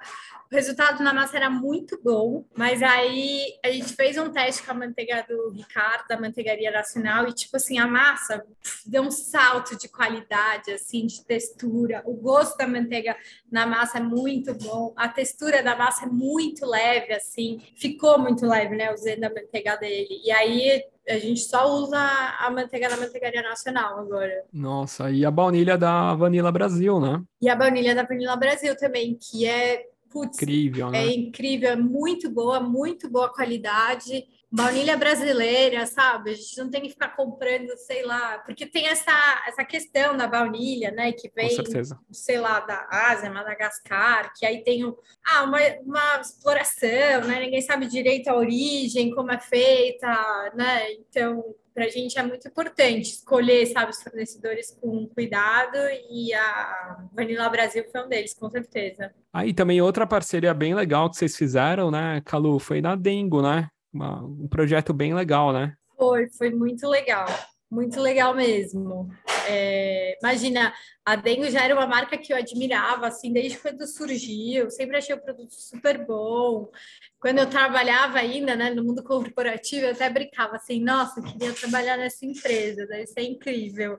o 0.50 0.54
resultado 0.54 1.02
na 1.02 1.12
massa 1.12 1.36
era 1.36 1.50
muito 1.50 2.00
bom, 2.02 2.44
mas 2.56 2.82
aí 2.82 3.58
a 3.64 3.70
gente 3.70 3.94
fez 3.94 4.16
um 4.16 4.30
teste 4.30 4.62
com 4.62 4.70
a 4.70 4.74
manteiga 4.74 5.26
do 5.28 5.50
Ricardo, 5.50 6.06
da 6.08 6.18
Manteigaria 6.18 6.70
Nacional, 6.70 7.28
e 7.28 7.34
tipo 7.34 7.56
assim, 7.56 7.78
a 7.78 7.86
massa 7.86 8.42
deu 8.86 9.02
um 9.02 9.10
salto 9.10 9.76
de 9.76 9.88
qualidade, 9.88 10.70
assim, 10.70 11.04
de 11.06 11.24
textura. 11.24 12.02
O 12.06 12.14
gosto 12.14 12.56
da 12.56 12.66
manteiga 12.66 13.16
na 13.50 13.66
massa 13.66 13.98
é 13.98 14.00
muito 14.00 14.54
bom, 14.54 14.94
a 14.96 15.08
textura 15.08 15.62
da 15.62 15.76
massa 15.76 16.06
é 16.06 16.08
muito 16.08 16.64
leve, 16.64 17.12
assim, 17.12 17.60
ficou 17.76 18.18
muito 18.18 18.46
leve, 18.46 18.76
né, 18.76 18.94
usando 18.94 19.24
a 19.24 19.30
manteiga 19.30 19.76
dele. 19.76 20.22
E 20.24 20.30
aí 20.30 20.84
a 21.08 21.18
gente 21.18 21.40
só 21.40 21.72
usa 21.74 21.98
a 21.98 22.50
manteiga 22.50 22.88
da 22.88 22.96
manteigaria 22.96 23.42
nacional 23.42 23.98
agora. 23.98 24.44
Nossa, 24.52 25.10
e 25.10 25.24
a 25.24 25.30
baunilha 25.30 25.78
da 25.78 26.14
Vanilla 26.14 26.52
Brasil, 26.52 27.00
né? 27.00 27.22
E 27.40 27.48
a 27.48 27.56
baunilha 27.56 27.94
da 27.94 28.02
Vanilla 28.02 28.36
Brasil 28.36 28.76
também, 28.76 29.18
que 29.20 29.46
é 29.46 29.84
putz, 30.10 30.36
incrível, 30.36 30.90
né? 30.90 31.04
É 31.04 31.14
incrível, 31.14 31.70
é 31.70 31.76
muito 31.76 32.30
boa, 32.30 32.60
muito 32.60 33.10
boa 33.10 33.32
qualidade 33.32 34.24
baunilha 34.50 34.96
brasileira, 34.96 35.86
sabe? 35.86 36.30
A 36.30 36.34
gente 36.34 36.56
não 36.58 36.70
tem 36.70 36.82
que 36.82 36.90
ficar 36.90 37.14
comprando, 37.14 37.76
sei 37.76 38.02
lá, 38.04 38.38
porque 38.38 38.66
tem 38.66 38.88
essa, 38.88 39.12
essa 39.46 39.64
questão 39.64 40.16
da 40.16 40.26
baunilha, 40.26 40.90
né? 40.90 41.12
Que 41.12 41.30
vem, 41.34 41.50
sei 42.10 42.38
lá, 42.38 42.60
da 42.60 42.86
Ásia, 42.90 43.30
Madagascar, 43.30 44.32
que 44.34 44.46
aí 44.46 44.62
tem 44.64 44.82
ah, 45.26 45.42
uma, 45.44 45.58
uma 45.84 46.20
exploração, 46.20 47.24
né? 47.26 47.40
Ninguém 47.40 47.60
sabe 47.60 47.86
direito 47.86 48.28
a 48.28 48.36
origem, 48.36 49.14
como 49.14 49.30
é 49.30 49.38
feita, 49.38 50.08
né? 50.54 50.92
Então, 50.92 51.44
para 51.74 51.84
a 51.84 51.90
gente 51.90 52.18
é 52.18 52.22
muito 52.24 52.48
importante 52.48 53.10
escolher, 53.10 53.66
sabe, 53.66 53.92
os 53.92 54.02
fornecedores 54.02 54.76
com 54.80 55.06
cuidado 55.08 55.78
e 56.10 56.34
a 56.34 57.06
Vanilla 57.12 57.48
Brasil 57.48 57.84
foi 57.92 58.04
um 58.04 58.08
deles, 58.08 58.34
com 58.34 58.50
certeza. 58.50 59.12
Aí 59.32 59.50
ah, 59.50 59.54
também 59.54 59.80
outra 59.80 60.06
parceria 60.06 60.52
bem 60.52 60.74
legal 60.74 61.08
que 61.08 61.16
vocês 61.16 61.36
fizeram, 61.36 61.90
né, 61.90 62.20
Calu, 62.24 62.58
foi 62.58 62.80
na 62.80 62.96
Dengo, 62.96 63.42
né? 63.42 63.68
Uma, 63.92 64.24
um 64.24 64.48
projeto 64.48 64.92
bem 64.92 65.14
legal, 65.14 65.52
né? 65.52 65.74
Foi, 65.96 66.28
foi 66.30 66.50
muito 66.50 66.86
legal, 66.88 67.26
muito 67.70 68.00
legal 68.00 68.34
mesmo. 68.34 69.10
É, 69.48 70.16
imagina, 70.22 70.72
a 71.04 71.16
Dengo 71.16 71.50
já 71.50 71.64
era 71.64 71.74
uma 71.74 71.86
marca 71.86 72.18
que 72.18 72.32
eu 72.32 72.36
admirava, 72.36 73.06
assim, 73.06 73.32
desde 73.32 73.58
quando 73.58 73.86
surgiu, 73.86 74.70
sempre 74.70 74.96
achei 74.96 75.14
o 75.14 75.20
produto 75.20 75.52
super 75.52 76.06
bom. 76.06 76.70
Quando 77.18 77.38
eu 77.38 77.50
trabalhava 77.50 78.18
ainda, 78.18 78.54
né, 78.54 78.70
no 78.70 78.84
mundo 78.84 79.02
corporativo, 79.02 79.86
eu 79.86 79.92
até 79.92 80.08
brincava 80.08 80.56
assim, 80.56 80.80
nossa, 80.82 81.18
eu 81.18 81.24
queria 81.24 81.52
trabalhar 81.52 81.96
nessa 81.96 82.24
empresa, 82.24 82.86
deve 82.86 83.06
ser 83.06 83.22
incrível. 83.22 83.98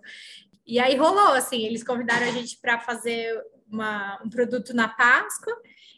E 0.65 0.80
aí 0.80 0.95
rolou, 0.95 1.34
assim, 1.34 1.65
eles 1.65 1.84
convidaram 1.84 2.28
a 2.28 2.32
gente 2.32 2.60
para 2.62 2.80
fazer 2.80 3.36
uma, 3.71 4.21
um 4.23 4.30
produto 4.30 4.73
na 4.73 4.88
Páscoa, 4.88 5.54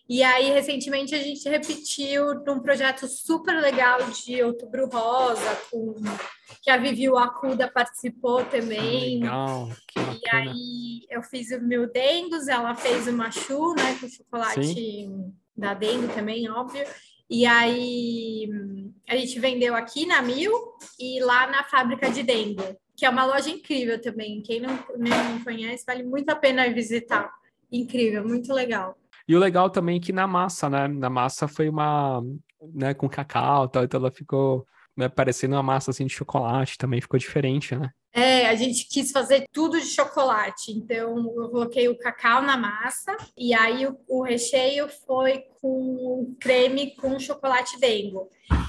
e 0.10 0.24
aí, 0.24 0.50
recentemente, 0.52 1.16
a 1.16 1.20
gente 1.20 1.48
repetiu 1.48 2.36
num 2.46 2.60
projeto 2.60 3.08
super 3.08 3.62
legal 3.62 4.00
de 4.12 4.42
Outubro 4.44 4.88
Rosa, 4.88 5.58
com, 5.70 5.96
que 6.62 6.70
a 6.70 6.78
Vivi 6.78 7.08
Acuda 7.08 7.72
participou 7.72 8.44
também. 8.46 9.20
Legal, 9.22 9.70
e 9.96 10.36
aí, 10.36 11.06
eu 11.10 11.24
fiz 11.24 11.52
o 11.52 11.62
meu 11.62 11.92
Dengos, 11.92 12.48
ela 12.48 12.76
fez 12.76 13.08
o 13.08 13.14
Machu, 13.14 13.74
né, 13.76 13.98
com 14.00 14.10
chocolate 14.10 14.66
Sim. 14.66 15.34
da 15.56 15.74
Dengo 15.74 16.08
também, 16.14 16.50
óbvio. 16.50 16.86
E 17.30 17.46
aí, 17.46 18.50
a 19.08 19.16
gente 19.16 19.40
vendeu 19.40 19.76
aqui 19.76 20.06
na 20.06 20.22
Mil 20.22 20.52
e 21.00 21.22
lá 21.22 21.48
na 21.48 21.64
fábrica 21.64 22.10
de 22.10 22.24
Dengo 22.24 22.78
que 23.02 23.06
é 23.06 23.10
uma 23.10 23.26
loja 23.26 23.50
incrível 23.50 24.00
também. 24.00 24.44
Quem 24.44 24.60
não, 24.60 24.78
não 24.96 25.44
conhece, 25.44 25.84
vale 25.88 26.04
muito 26.04 26.30
a 26.30 26.36
pena 26.36 26.72
visitar. 26.72 27.34
Incrível, 27.72 28.24
muito 28.24 28.54
legal. 28.54 28.96
E 29.32 29.36
o 29.36 29.40
legal 29.40 29.70
também 29.70 29.96
é 29.96 30.00
que 30.02 30.12
na 30.12 30.28
massa, 30.28 30.70
né? 30.70 30.90
Na 30.90 31.10
massa 31.10 31.48
foi 31.48 31.70
uma, 31.70 32.22
né, 32.74 32.94
com 32.94 33.08
cacau, 33.08 33.66
tal, 33.66 33.86
então 33.86 33.98
ela 33.98 34.12
ficou 34.12 34.68
né, 34.94 35.08
parecendo 35.08 35.56
uma 35.56 35.64
massa 35.64 35.92
assim 35.92 36.06
de 36.06 36.14
chocolate, 36.14 36.78
também 36.78 37.00
ficou 37.00 37.18
diferente, 37.18 37.74
né? 37.74 37.92
É, 38.12 38.50
a 38.50 38.56
gente 38.56 38.90
quis 38.90 39.10
fazer 39.10 39.46
tudo 39.54 39.80
de 39.80 39.86
chocolate, 39.86 40.74
então 40.74 41.18
eu 41.18 41.50
coloquei 41.50 41.88
o 41.88 41.98
cacau 41.98 42.42
na 42.42 42.58
massa 42.58 43.16
e 43.38 43.54
aí 43.54 43.88
o, 43.88 43.98
o 44.10 44.22
recheio 44.22 44.90
foi 45.08 45.46
com 45.62 46.36
creme 46.38 46.94
com 46.98 47.18
chocolate 47.18 47.80
dengo. 47.80 48.28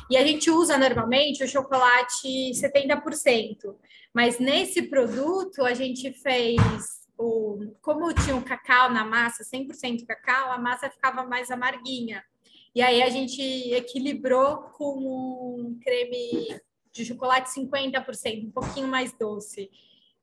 E 0.08 0.16
a 0.16 0.24
gente 0.24 0.48
usa 0.48 0.78
normalmente 0.78 1.42
o 1.42 1.48
chocolate 1.48 2.52
70%, 2.52 3.74
mas 4.14 4.38
nesse 4.38 4.82
produto 4.82 5.64
a 5.64 5.74
gente 5.74 6.12
fez 6.12 7.01
o, 7.22 7.74
como 7.80 8.12
tinha 8.12 8.36
o 8.36 8.42
cacau 8.42 8.90
na 8.90 9.04
massa, 9.04 9.44
100% 9.44 10.04
cacau, 10.06 10.50
a 10.52 10.58
massa 10.58 10.90
ficava 10.90 11.24
mais 11.24 11.50
amarguinha. 11.50 12.22
E 12.74 12.82
aí 12.82 13.02
a 13.02 13.10
gente 13.10 13.40
equilibrou 13.72 14.56
com 14.76 14.98
um 14.98 15.78
creme 15.82 16.60
de 16.92 17.04
chocolate 17.04 17.50
50%, 17.50 18.46
um 18.46 18.50
pouquinho 18.50 18.88
mais 18.88 19.12
doce. 19.16 19.70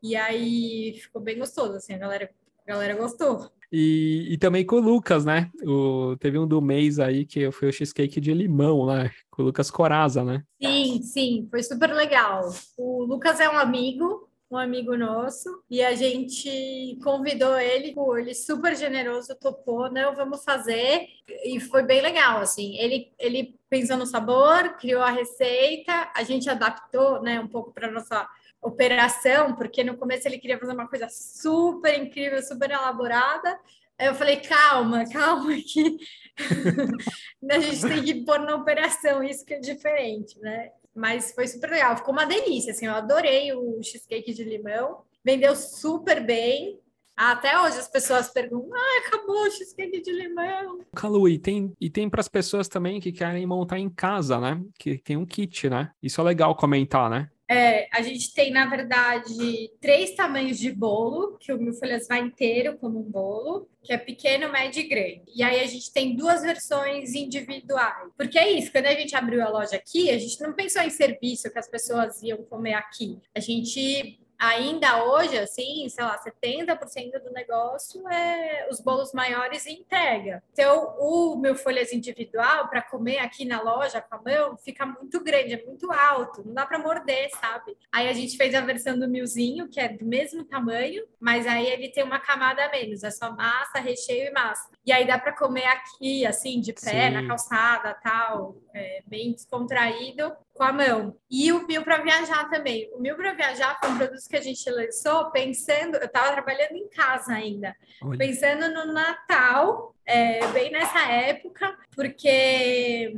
E 0.01 0.15
aí 0.15 0.93
ficou 0.99 1.21
bem 1.21 1.37
gostoso, 1.37 1.73
assim, 1.73 1.93
a 1.93 1.97
galera, 1.97 2.29
a 2.65 2.71
galera 2.71 2.95
gostou. 2.95 3.49
E, 3.71 4.27
e 4.31 4.37
também 4.37 4.65
com 4.65 4.77
o 4.77 4.79
Lucas, 4.79 5.25
né? 5.25 5.51
O, 5.63 6.15
teve 6.17 6.39
um 6.39 6.47
do 6.47 6.61
mês 6.61 6.99
aí 6.99 7.25
que 7.25 7.51
foi 7.51 7.69
o 7.69 7.73
cheesecake 7.73 8.19
de 8.19 8.33
limão, 8.33 8.87
né? 8.87 9.11
Com 9.29 9.43
o 9.43 9.45
Lucas 9.45 9.69
Coraza, 9.69 10.23
né? 10.23 10.43
Sim, 10.61 11.01
sim, 11.03 11.47
foi 11.51 11.61
super 11.61 11.93
legal. 11.93 12.49
O 12.77 13.03
Lucas 13.03 13.39
é 13.39 13.49
um 13.49 13.57
amigo, 13.57 14.28
um 14.49 14.57
amigo 14.57 14.97
nosso, 14.97 15.63
e 15.69 15.83
a 15.83 15.93
gente 15.93 16.97
convidou 17.03 17.57
ele, 17.59 17.93
ele 18.17 18.33
super 18.33 18.75
generoso, 18.75 19.35
topou, 19.39 19.91
não, 19.91 20.15
vamos 20.15 20.43
fazer, 20.43 21.07
e 21.45 21.59
foi 21.59 21.83
bem 21.83 22.01
legal, 22.01 22.39
assim, 22.39 22.75
ele, 22.77 23.13
ele 23.19 23.59
pensou 23.69 23.95
no 23.97 24.07
sabor, 24.07 24.75
criou 24.77 25.03
a 25.03 25.11
receita, 25.11 26.11
a 26.15 26.23
gente 26.23 26.49
adaptou, 26.49 27.21
né, 27.21 27.39
um 27.39 27.47
pouco 27.47 27.71
para 27.71 27.91
nossa 27.91 28.27
operação, 28.61 29.55
porque 29.55 29.83
no 29.83 29.97
começo 29.97 30.27
ele 30.27 30.39
queria 30.39 30.57
fazer 30.57 30.73
uma 30.73 30.87
coisa 30.87 31.07
super 31.09 31.97
incrível, 31.97 32.41
super 32.41 32.71
elaborada, 32.71 33.59
Aí 33.99 34.07
eu 34.07 34.15
falei, 34.15 34.37
calma, 34.37 35.03
calma, 35.11 35.51
que 35.57 35.97
a 37.51 37.59
gente 37.59 37.81
tem 37.81 38.01
que 38.01 38.23
pôr 38.23 38.39
na 38.39 38.55
operação, 38.55 39.21
isso 39.21 39.45
que 39.45 39.55
é 39.55 39.59
diferente, 39.59 40.39
né? 40.39 40.71
Mas 40.95 41.31
foi 41.31 41.47
super 41.47 41.69
legal, 41.69 41.97
ficou 41.97 42.13
uma 42.13 42.25
delícia, 42.25 42.71
assim, 42.71 42.85
eu 42.85 42.93
adorei 42.93 43.53
o 43.53 43.81
cheesecake 43.81 44.33
de 44.33 44.43
limão, 44.43 45.01
vendeu 45.23 45.55
super 45.55 46.25
bem. 46.25 46.79
Até 47.15 47.59
hoje 47.61 47.77
as 47.77 47.87
pessoas 47.87 48.29
perguntam: 48.29 48.71
ah, 48.73 49.07
acabou 49.07 49.43
o 49.43 49.51
cheesecake 49.51 50.01
de 50.01 50.11
limão. 50.11 50.79
Calu, 50.95 51.27
e 51.27 51.37
tem, 51.37 51.73
e 51.79 51.89
tem 51.89 52.09
para 52.09 52.21
as 52.21 52.29
pessoas 52.29 52.67
também 52.67 52.99
que 52.99 53.11
querem 53.11 53.45
montar 53.45 53.77
em 53.77 53.89
casa, 53.89 54.39
né? 54.39 54.61
Que 54.77 54.97
tem 54.97 55.17
um 55.17 55.25
kit, 55.25 55.69
né? 55.69 55.91
Isso 56.01 56.21
é 56.21 56.23
legal 56.23 56.55
comentar, 56.55 57.09
né? 57.09 57.29
É, 57.49 57.87
a 57.91 58.03
gente 58.03 58.31
tem, 58.31 58.51
na 58.51 58.67
verdade, 58.67 59.71
três 59.81 60.11
tamanhos 60.11 60.59
de 60.59 60.71
bolo, 60.71 61.35
que 61.39 61.51
o 61.51 61.57
Mil 61.57 61.73
Folhas 61.73 62.07
vai 62.07 62.19
inteiro 62.19 62.77
como 62.77 62.99
um 62.99 63.09
bolo, 63.09 63.67
que 63.81 63.91
é 63.91 63.97
pequeno, 63.97 64.51
médio 64.51 64.81
e 64.81 64.87
grande. 64.87 65.23
E 65.33 65.41
aí 65.41 65.59
a 65.59 65.65
gente 65.65 65.91
tem 65.91 66.15
duas 66.15 66.43
versões 66.43 67.15
individuais. 67.15 68.11
Porque 68.15 68.37
é 68.37 68.51
isso, 68.51 68.71
quando 68.71 68.85
a 68.85 68.93
gente 68.93 69.15
abriu 69.15 69.41
a 69.41 69.49
loja 69.49 69.77
aqui, 69.77 70.11
a 70.11 70.17
gente 70.19 70.39
não 70.41 70.53
pensou 70.53 70.83
em 70.83 70.91
serviço 70.91 71.49
que 71.51 71.57
as 71.57 71.67
pessoas 71.67 72.21
iam 72.21 72.43
comer 72.43 72.75
aqui. 72.75 73.17
A 73.33 73.39
gente 73.39 74.18
ainda 74.39 75.03
hoje, 75.03 75.37
assim, 75.37 75.87
sei 75.89 76.03
lá, 76.03 76.17
70% 76.17 77.21
do 77.21 77.31
negócio 77.31 78.07
é 78.07 78.67
os 78.71 78.79
bolos 78.79 79.11
maiores 79.11 79.65
e 79.65 79.73
entrega. 79.73 80.41
Então, 80.53 80.95
o 80.97 81.35
meu 81.35 81.55
folhas 81.55 81.91
individual 81.91 82.69
para 82.69 82.81
comer 82.81 83.19
aqui 83.19 83.43
na 83.43 83.61
loja 83.61 84.01
com 84.01 84.15
a 84.15 84.21
mão 84.21 84.57
fica 84.57 84.85
muito 84.85 85.21
grande, 85.21 85.55
é 85.55 85.65
muito 85.65 85.91
alto, 85.91 86.41
não 86.45 86.53
dá 86.53 86.65
para 86.65 86.79
morder, 86.79 87.29
sabe? 87.31 87.77
Aí 87.91 88.07
a 88.07 88.13
gente 88.13 88.37
fez 88.37 88.55
a 88.55 88.61
versão 88.61 88.97
do 88.97 89.09
milzinho, 89.09 89.67
que 89.67 89.79
é 89.79 89.89
do 89.89 90.05
mesmo 90.05 90.45
tamanho, 90.45 91.03
mas 91.19 91.45
aí 91.45 91.67
ele 91.67 91.89
tem 91.89 92.03
uma 92.03 92.19
camada 92.19 92.63
a 92.63 92.71
menos, 92.71 93.03
é 93.03 93.11
só 93.11 93.35
massa, 93.35 93.79
recheio 93.79 94.29
e 94.29 94.31
massa. 94.31 94.69
E 94.85 94.93
aí 94.93 95.05
dá 95.05 95.19
para 95.19 95.35
comer 95.35 95.65
aqui, 95.65 96.25
assim, 96.25 96.61
de 96.61 96.71
pé, 96.71 97.09
Sim. 97.09 97.09
na 97.09 97.27
calçada, 97.27 97.93
tal, 97.95 98.55
é, 98.73 99.03
bem 99.05 99.33
descontraído 99.33 100.31
com 100.59 100.65
a 100.65 100.73
mão. 100.73 101.15
E 101.31 101.53
o 101.53 101.65
Mil 101.65 101.83
para 101.83 102.03
Viajar 102.03 102.49
também. 102.49 102.89
O 102.93 102.99
Mil 102.99 103.15
para 103.15 103.33
Viajar 103.33 103.79
foi 103.79 103.91
um 103.91 103.97
produto 103.97 104.27
que 104.29 104.35
a 104.35 104.41
gente 104.41 104.69
lançou 104.69 105.31
pensando, 105.31 105.95
eu 105.95 106.05
estava 106.05 106.33
trabalhando 106.33 106.75
em 106.75 106.89
casa 106.89 107.31
ainda, 107.31 107.73
Olha. 108.03 108.17
pensando 108.17 108.67
no 108.73 108.91
Natal, 108.91 109.95
é, 110.09 110.47
bem 110.47 110.71
nessa 110.71 110.99
época, 111.07 111.77
porque 111.95 113.13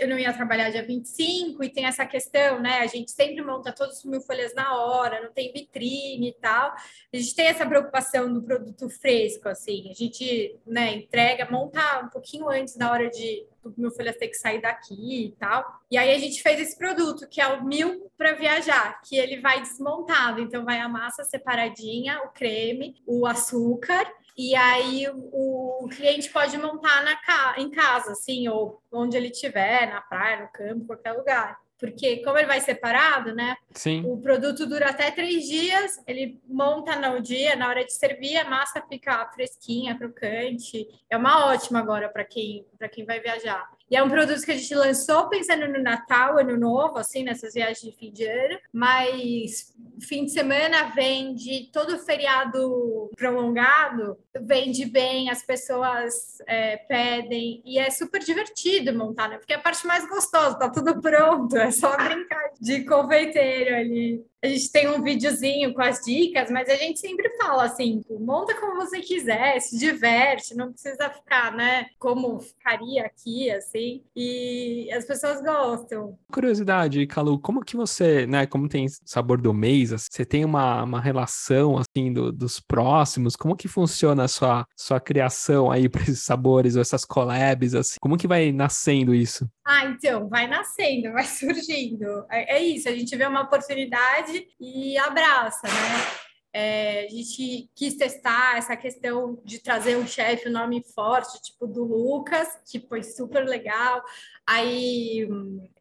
eu 0.00 0.06
não 0.06 0.18
ia 0.18 0.34
trabalhar 0.34 0.68
dia 0.68 0.86
25 0.86 1.64
e 1.64 1.70
tem 1.70 1.86
essa 1.86 2.04
questão, 2.04 2.60
né? 2.60 2.80
A 2.80 2.86
gente 2.86 3.10
sempre 3.10 3.42
monta 3.42 3.72
todos 3.72 3.98
os 3.98 4.04
mil 4.04 4.20
folhas 4.20 4.54
na 4.54 4.76
hora, 4.76 5.22
não 5.22 5.32
tem 5.32 5.50
vitrine 5.50 6.28
e 6.28 6.32
tal. 6.34 6.74
A 7.10 7.16
gente 7.16 7.34
tem 7.34 7.46
essa 7.46 7.64
preocupação 7.64 8.30
do 8.30 8.42
produto 8.42 8.86
fresco, 8.90 9.48
assim. 9.48 9.88
A 9.90 9.94
gente, 9.94 10.58
né, 10.66 10.96
entrega, 10.96 11.50
monta 11.50 12.00
um 12.04 12.10
pouquinho 12.10 12.50
antes 12.50 12.76
da 12.76 12.90
hora 12.90 13.08
de 13.08 13.46
do 13.64 13.72
mil 13.76 13.90
folhas 13.90 14.16
ter 14.16 14.28
que 14.28 14.36
sair 14.36 14.60
daqui 14.60 15.26
e 15.26 15.32
tal. 15.32 15.64
E 15.90 15.96
aí 15.96 16.14
a 16.14 16.18
gente 16.18 16.42
fez 16.42 16.60
esse 16.60 16.76
produto, 16.76 17.26
que 17.26 17.40
é 17.40 17.48
o 17.48 17.64
mil 17.64 18.10
para 18.16 18.34
viajar, 18.34 19.00
que 19.00 19.16
ele 19.16 19.40
vai 19.40 19.60
desmontado. 19.62 20.40
Então 20.40 20.64
vai 20.64 20.80
a 20.80 20.88
massa 20.88 21.24
separadinha, 21.24 22.20
o 22.24 22.28
creme, 22.28 22.94
o 23.06 23.26
açúcar 23.26 24.06
e 24.36 24.54
aí 24.54 25.08
o, 25.08 25.88
cliente 25.88 26.30
pode 26.30 26.58
montar 26.58 27.02
na, 27.02 27.54
em 27.58 27.70
casa, 27.70 28.12
assim, 28.12 28.48
ou 28.48 28.82
onde 28.92 29.16
ele 29.16 29.28
estiver, 29.28 29.88
na 29.88 30.00
praia, 30.00 30.42
no 30.42 30.48
campo, 30.48 30.86
qualquer 30.86 31.12
lugar 31.12 31.58
porque 31.78 32.22
como 32.22 32.38
ele 32.38 32.46
vai 32.46 32.60
separado, 32.60 33.34
né? 33.34 33.56
Sim. 33.72 34.02
O 34.06 34.18
produto 34.18 34.66
dura 34.66 34.90
até 34.90 35.10
três 35.10 35.46
dias, 35.46 36.02
ele 36.06 36.40
monta 36.46 36.96
no 36.96 37.20
dia, 37.20 37.54
na 37.54 37.68
hora 37.68 37.84
de 37.84 37.92
servir, 37.92 38.36
a 38.38 38.48
massa 38.48 38.82
fica 38.88 39.30
fresquinha, 39.34 39.96
crocante. 39.96 40.88
É 41.10 41.16
uma 41.16 41.46
ótima 41.46 41.78
agora 41.78 42.08
para 42.08 42.24
quem, 42.24 42.64
quem 42.90 43.04
vai 43.04 43.20
viajar. 43.20 43.70
E 43.90 43.96
é 43.96 44.02
um 44.02 44.08
produto 44.08 44.42
que 44.42 44.50
a 44.50 44.56
gente 44.56 44.74
lançou 44.74 45.28
pensando 45.28 45.68
no 45.68 45.80
Natal, 45.80 46.38
Ano 46.38 46.56
Novo, 46.56 46.98
assim, 46.98 47.22
nessas 47.22 47.54
viagens 47.54 47.80
de 47.80 47.92
fim 47.92 48.12
de 48.12 48.24
ano, 48.24 48.58
mas 48.72 49.72
fim 50.00 50.24
de 50.24 50.32
semana 50.32 50.92
vende 50.94 51.70
todo 51.72 51.98
feriado 51.98 53.10
prolongado, 53.16 54.18
vende 54.40 54.84
bem, 54.86 55.30
as 55.30 55.44
pessoas 55.44 56.38
é, 56.46 56.76
pedem, 56.76 57.62
e 57.64 57.78
é 57.78 57.88
super 57.90 58.20
divertido 58.20 58.92
montar, 58.92 59.28
né? 59.28 59.38
Porque 59.38 59.52
é 59.52 59.56
a 59.56 59.60
parte 59.60 59.86
mais 59.86 60.06
gostosa, 60.08 60.58
tá 60.58 60.68
tudo 60.68 61.00
pronto, 61.00 61.56
é 61.56 61.70
só 61.70 61.96
brincar 61.96 62.50
de 62.60 62.84
confeiteiro 62.84 63.76
ali. 63.76 64.24
A 64.46 64.48
gente 64.48 64.70
tem 64.70 64.88
um 64.88 65.02
videozinho 65.02 65.74
com 65.74 65.82
as 65.82 65.98
dicas, 66.02 66.52
mas 66.52 66.68
a 66.68 66.76
gente 66.76 67.00
sempre 67.00 67.28
fala 67.36 67.64
assim: 67.64 68.00
monta 68.20 68.54
como 68.54 68.76
você 68.76 69.00
quiser, 69.00 69.58
se 69.58 69.76
diverte, 69.76 70.54
não 70.54 70.70
precisa 70.70 71.10
ficar, 71.10 71.52
né? 71.52 71.86
Como 71.98 72.38
ficaria 72.38 73.04
aqui, 73.04 73.50
assim. 73.50 74.04
E 74.14 74.88
as 74.92 75.04
pessoas 75.04 75.42
gostam. 75.42 76.16
Curiosidade, 76.32 77.04
Calu, 77.08 77.40
como 77.40 77.64
que 77.64 77.74
você, 77.74 78.24
né? 78.24 78.46
Como 78.46 78.68
tem 78.68 78.86
sabor 79.04 79.40
do 79.40 79.52
mês, 79.52 79.90
você 79.90 80.24
tem 80.24 80.44
uma, 80.44 80.84
uma 80.84 81.00
relação 81.00 81.76
assim 81.78 82.12
do, 82.12 82.30
dos 82.30 82.60
próximos? 82.60 83.34
Como 83.34 83.56
que 83.56 83.66
funciona 83.66 84.22
a 84.22 84.28
sua, 84.28 84.64
sua 84.76 85.00
criação 85.00 85.72
aí 85.72 85.88
para 85.88 86.02
esses 86.02 86.22
sabores 86.22 86.76
ou 86.76 86.82
essas 86.82 87.04
collabs? 87.04 87.74
Assim? 87.74 87.96
Como 88.00 88.16
que 88.16 88.28
vai 88.28 88.52
nascendo 88.52 89.12
isso? 89.12 89.44
Ah, 89.68 89.84
então, 89.86 90.28
vai 90.28 90.46
nascendo, 90.46 91.12
vai 91.12 91.24
surgindo. 91.26 92.24
É, 92.30 92.56
é 92.56 92.62
isso, 92.62 92.88
a 92.88 92.92
gente 92.92 93.16
vê 93.16 93.26
uma 93.26 93.42
oportunidade 93.42 94.46
e 94.60 94.96
abraça, 94.96 95.66
né? 95.66 96.26
É, 96.52 97.04
a 97.04 97.08
gente 97.08 97.68
quis 97.74 97.96
testar 97.96 98.56
essa 98.56 98.76
questão 98.76 99.38
de 99.44 99.58
trazer 99.58 99.96
um 99.96 100.06
chefe, 100.06 100.48
um 100.48 100.52
nome 100.52 100.82
forte, 100.94 101.42
tipo 101.42 101.66
do 101.66 101.82
Lucas, 101.84 102.48
que 102.70 102.78
foi 102.80 103.02
super 103.02 103.44
legal. 103.44 104.02
Aí 104.46 105.28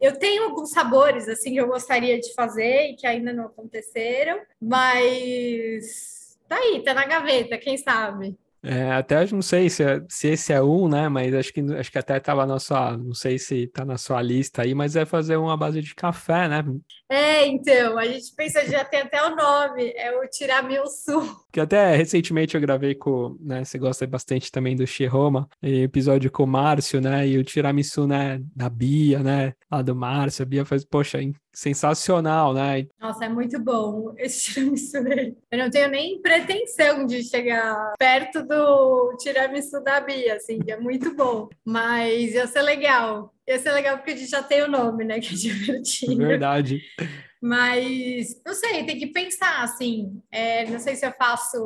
eu 0.02 0.18
tenho 0.18 0.46
alguns 0.46 0.72
sabores 0.72 1.30
assim 1.30 1.54
que 1.54 1.62
eu 1.62 1.68
gostaria 1.68 2.20
de 2.20 2.34
fazer 2.34 2.90
e 2.90 2.96
que 2.96 3.06
ainda 3.06 3.32
não 3.32 3.46
aconteceram, 3.46 4.42
mas 4.60 6.38
tá 6.50 6.58
aí, 6.58 6.84
tá 6.84 6.94
na 6.94 7.06
gaveta, 7.06 7.58
quem 7.58 7.78
sabe. 7.78 8.36
É, 8.66 8.92
até 8.94 9.26
não 9.32 9.44
sei 9.44 9.70
se, 9.70 9.84
é, 9.84 10.02
se 10.10 10.30
esse 10.30 10.52
é 10.52 10.62
um, 10.62 10.90
né? 10.90 11.08
Mas 11.08 11.34
acho 11.36 11.54
que, 11.54 11.62
acho 11.62 11.92
que 11.92 12.00
até 12.00 12.18
estava 12.18 12.46
na 12.48 12.60
sua, 12.60 12.98
não 12.98 13.14
sei 13.14 13.38
se 13.38 13.64
está 13.64 13.86
na 13.86 13.98
sua 13.98 14.22
lista 14.24 14.64
aí, 14.64 14.74
mas 14.74 14.96
é 14.96 15.06
fazer 15.06 15.38
uma 15.38 15.56
base 15.56 15.82
de 15.82 15.94
café, 15.94 16.48
né? 16.48 16.64
É, 17.08 17.46
então, 17.46 17.98
a 18.00 18.06
gente 18.06 18.34
pensa, 18.36 18.66
já 18.66 18.84
tem 18.84 19.02
até 19.02 19.24
o 19.24 19.36
nome, 19.36 19.94
é 19.96 20.12
o 20.18 20.28
Tiramisu. 20.28 21.46
Que 21.56 21.62
até 21.62 21.96
recentemente 21.96 22.56
eu 22.56 22.60
gravei 22.60 22.96
com, 22.96 23.38
né? 23.40 23.64
Você 23.64 23.78
gosta 23.78 24.06
bastante 24.06 24.52
também 24.52 24.76
do 24.76 24.86
Shiroma, 24.86 25.48
episódio 25.62 26.30
com 26.30 26.44
o 26.44 26.48
Márcio, 26.48 27.00
né? 27.00 27.26
E 27.26 27.38
o 27.38 27.46
Tiramisu, 27.46 28.06
né? 28.06 28.42
Da 28.54 28.68
Bia, 28.68 29.20
né? 29.20 29.54
Lá 29.72 29.82
do 29.82 29.96
Márcio, 29.96 30.44
a 30.44 30.46
Bia 30.46 30.66
faz, 30.66 30.84
poxa, 30.84 31.20
sensacional, 31.56 32.54
né? 32.54 32.86
Nossa, 33.00 33.26
é 33.26 33.30
muito 33.30 33.58
bom 33.60 34.14
esse 34.18 34.52
tiramisu 34.54 35.04
dele. 35.04 35.38
Eu 35.50 35.58
não 35.58 35.70
tenho 35.70 35.90
nem 35.90 36.22
pretensão 36.22 37.06
de 37.06 37.24
chegar 37.24 37.94
perto 37.98 38.44
do 38.44 39.16
tiramisu 39.18 39.82
da 39.82 40.02
Bia, 40.02 40.36
assim, 40.36 40.60
é 40.68 40.78
muito 40.78 41.16
bom. 41.16 41.48
Mas 41.64 42.34
ia 42.34 42.46
ser 42.46 42.62
legal. 42.62 43.34
Ia 43.48 43.58
ser 43.58 43.72
legal 43.72 43.98
porque 43.98 44.12
a 44.12 44.16
gente 44.16 44.30
já 44.30 44.44
tem 44.44 44.64
o 44.64 44.68
nome, 44.68 45.06
né? 45.06 45.20
Que 45.20 45.34
é 45.34 45.38
divertido. 45.38 46.18
Verdade. 46.18 46.82
Mas 47.42 48.42
não 48.46 48.54
sei, 48.54 48.84
tem 48.86 48.98
que 48.98 49.08
pensar 49.08 49.64
assim. 49.64 50.22
É, 50.32 50.66
não 50.66 50.80
sei 50.80 50.96
se 50.96 51.06
eu 51.06 51.14
faço. 51.14 51.58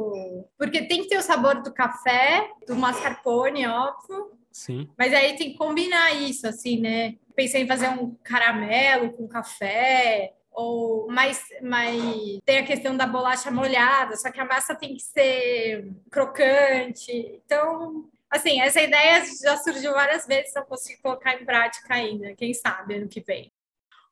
Porque 0.58 0.84
tem 0.84 1.02
que 1.02 1.10
ter 1.10 1.18
o 1.18 1.24
sabor 1.24 1.62
do 1.64 1.74
café, 1.74 2.50
do 2.68 2.76
mascarpone, 2.76 3.66
óbvio. 3.66 4.32
Sim. 4.52 4.90
Mas 4.98 5.14
aí 5.14 5.38
tem 5.38 5.52
que 5.52 5.58
combinar 5.58 6.12
isso, 6.22 6.46
assim, 6.48 6.82
né? 6.82 7.16
Pensei 7.40 7.62
em 7.62 7.68
fazer 7.68 7.88
um 7.88 8.14
caramelo 8.22 9.14
com 9.14 9.26
café, 9.26 10.34
ou 10.52 11.10
mais, 11.10 11.42
mais 11.62 12.04
tem 12.44 12.58
a 12.58 12.66
questão 12.66 12.98
da 12.98 13.08
bolacha 13.08 13.50
molhada, 13.50 14.18
só 14.18 14.30
que 14.30 14.42
a 14.42 14.46
massa 14.46 14.76
tem 14.76 14.94
que 14.94 15.02
ser 15.02 15.90
crocante. 16.12 17.10
Então, 17.46 18.10
assim, 18.30 18.60
essa 18.60 18.82
ideia 18.82 19.24
já 19.42 19.56
surgiu 19.56 19.94
várias 19.94 20.28
vezes, 20.28 20.54
não 20.54 20.66
consigo 20.66 21.02
colocar 21.02 21.42
em 21.42 21.46
prática 21.46 21.94
ainda. 21.94 22.36
Quem 22.36 22.54
sabe 22.54 22.96
ano 22.96 23.08
que 23.08 23.22
vem. 23.22 23.50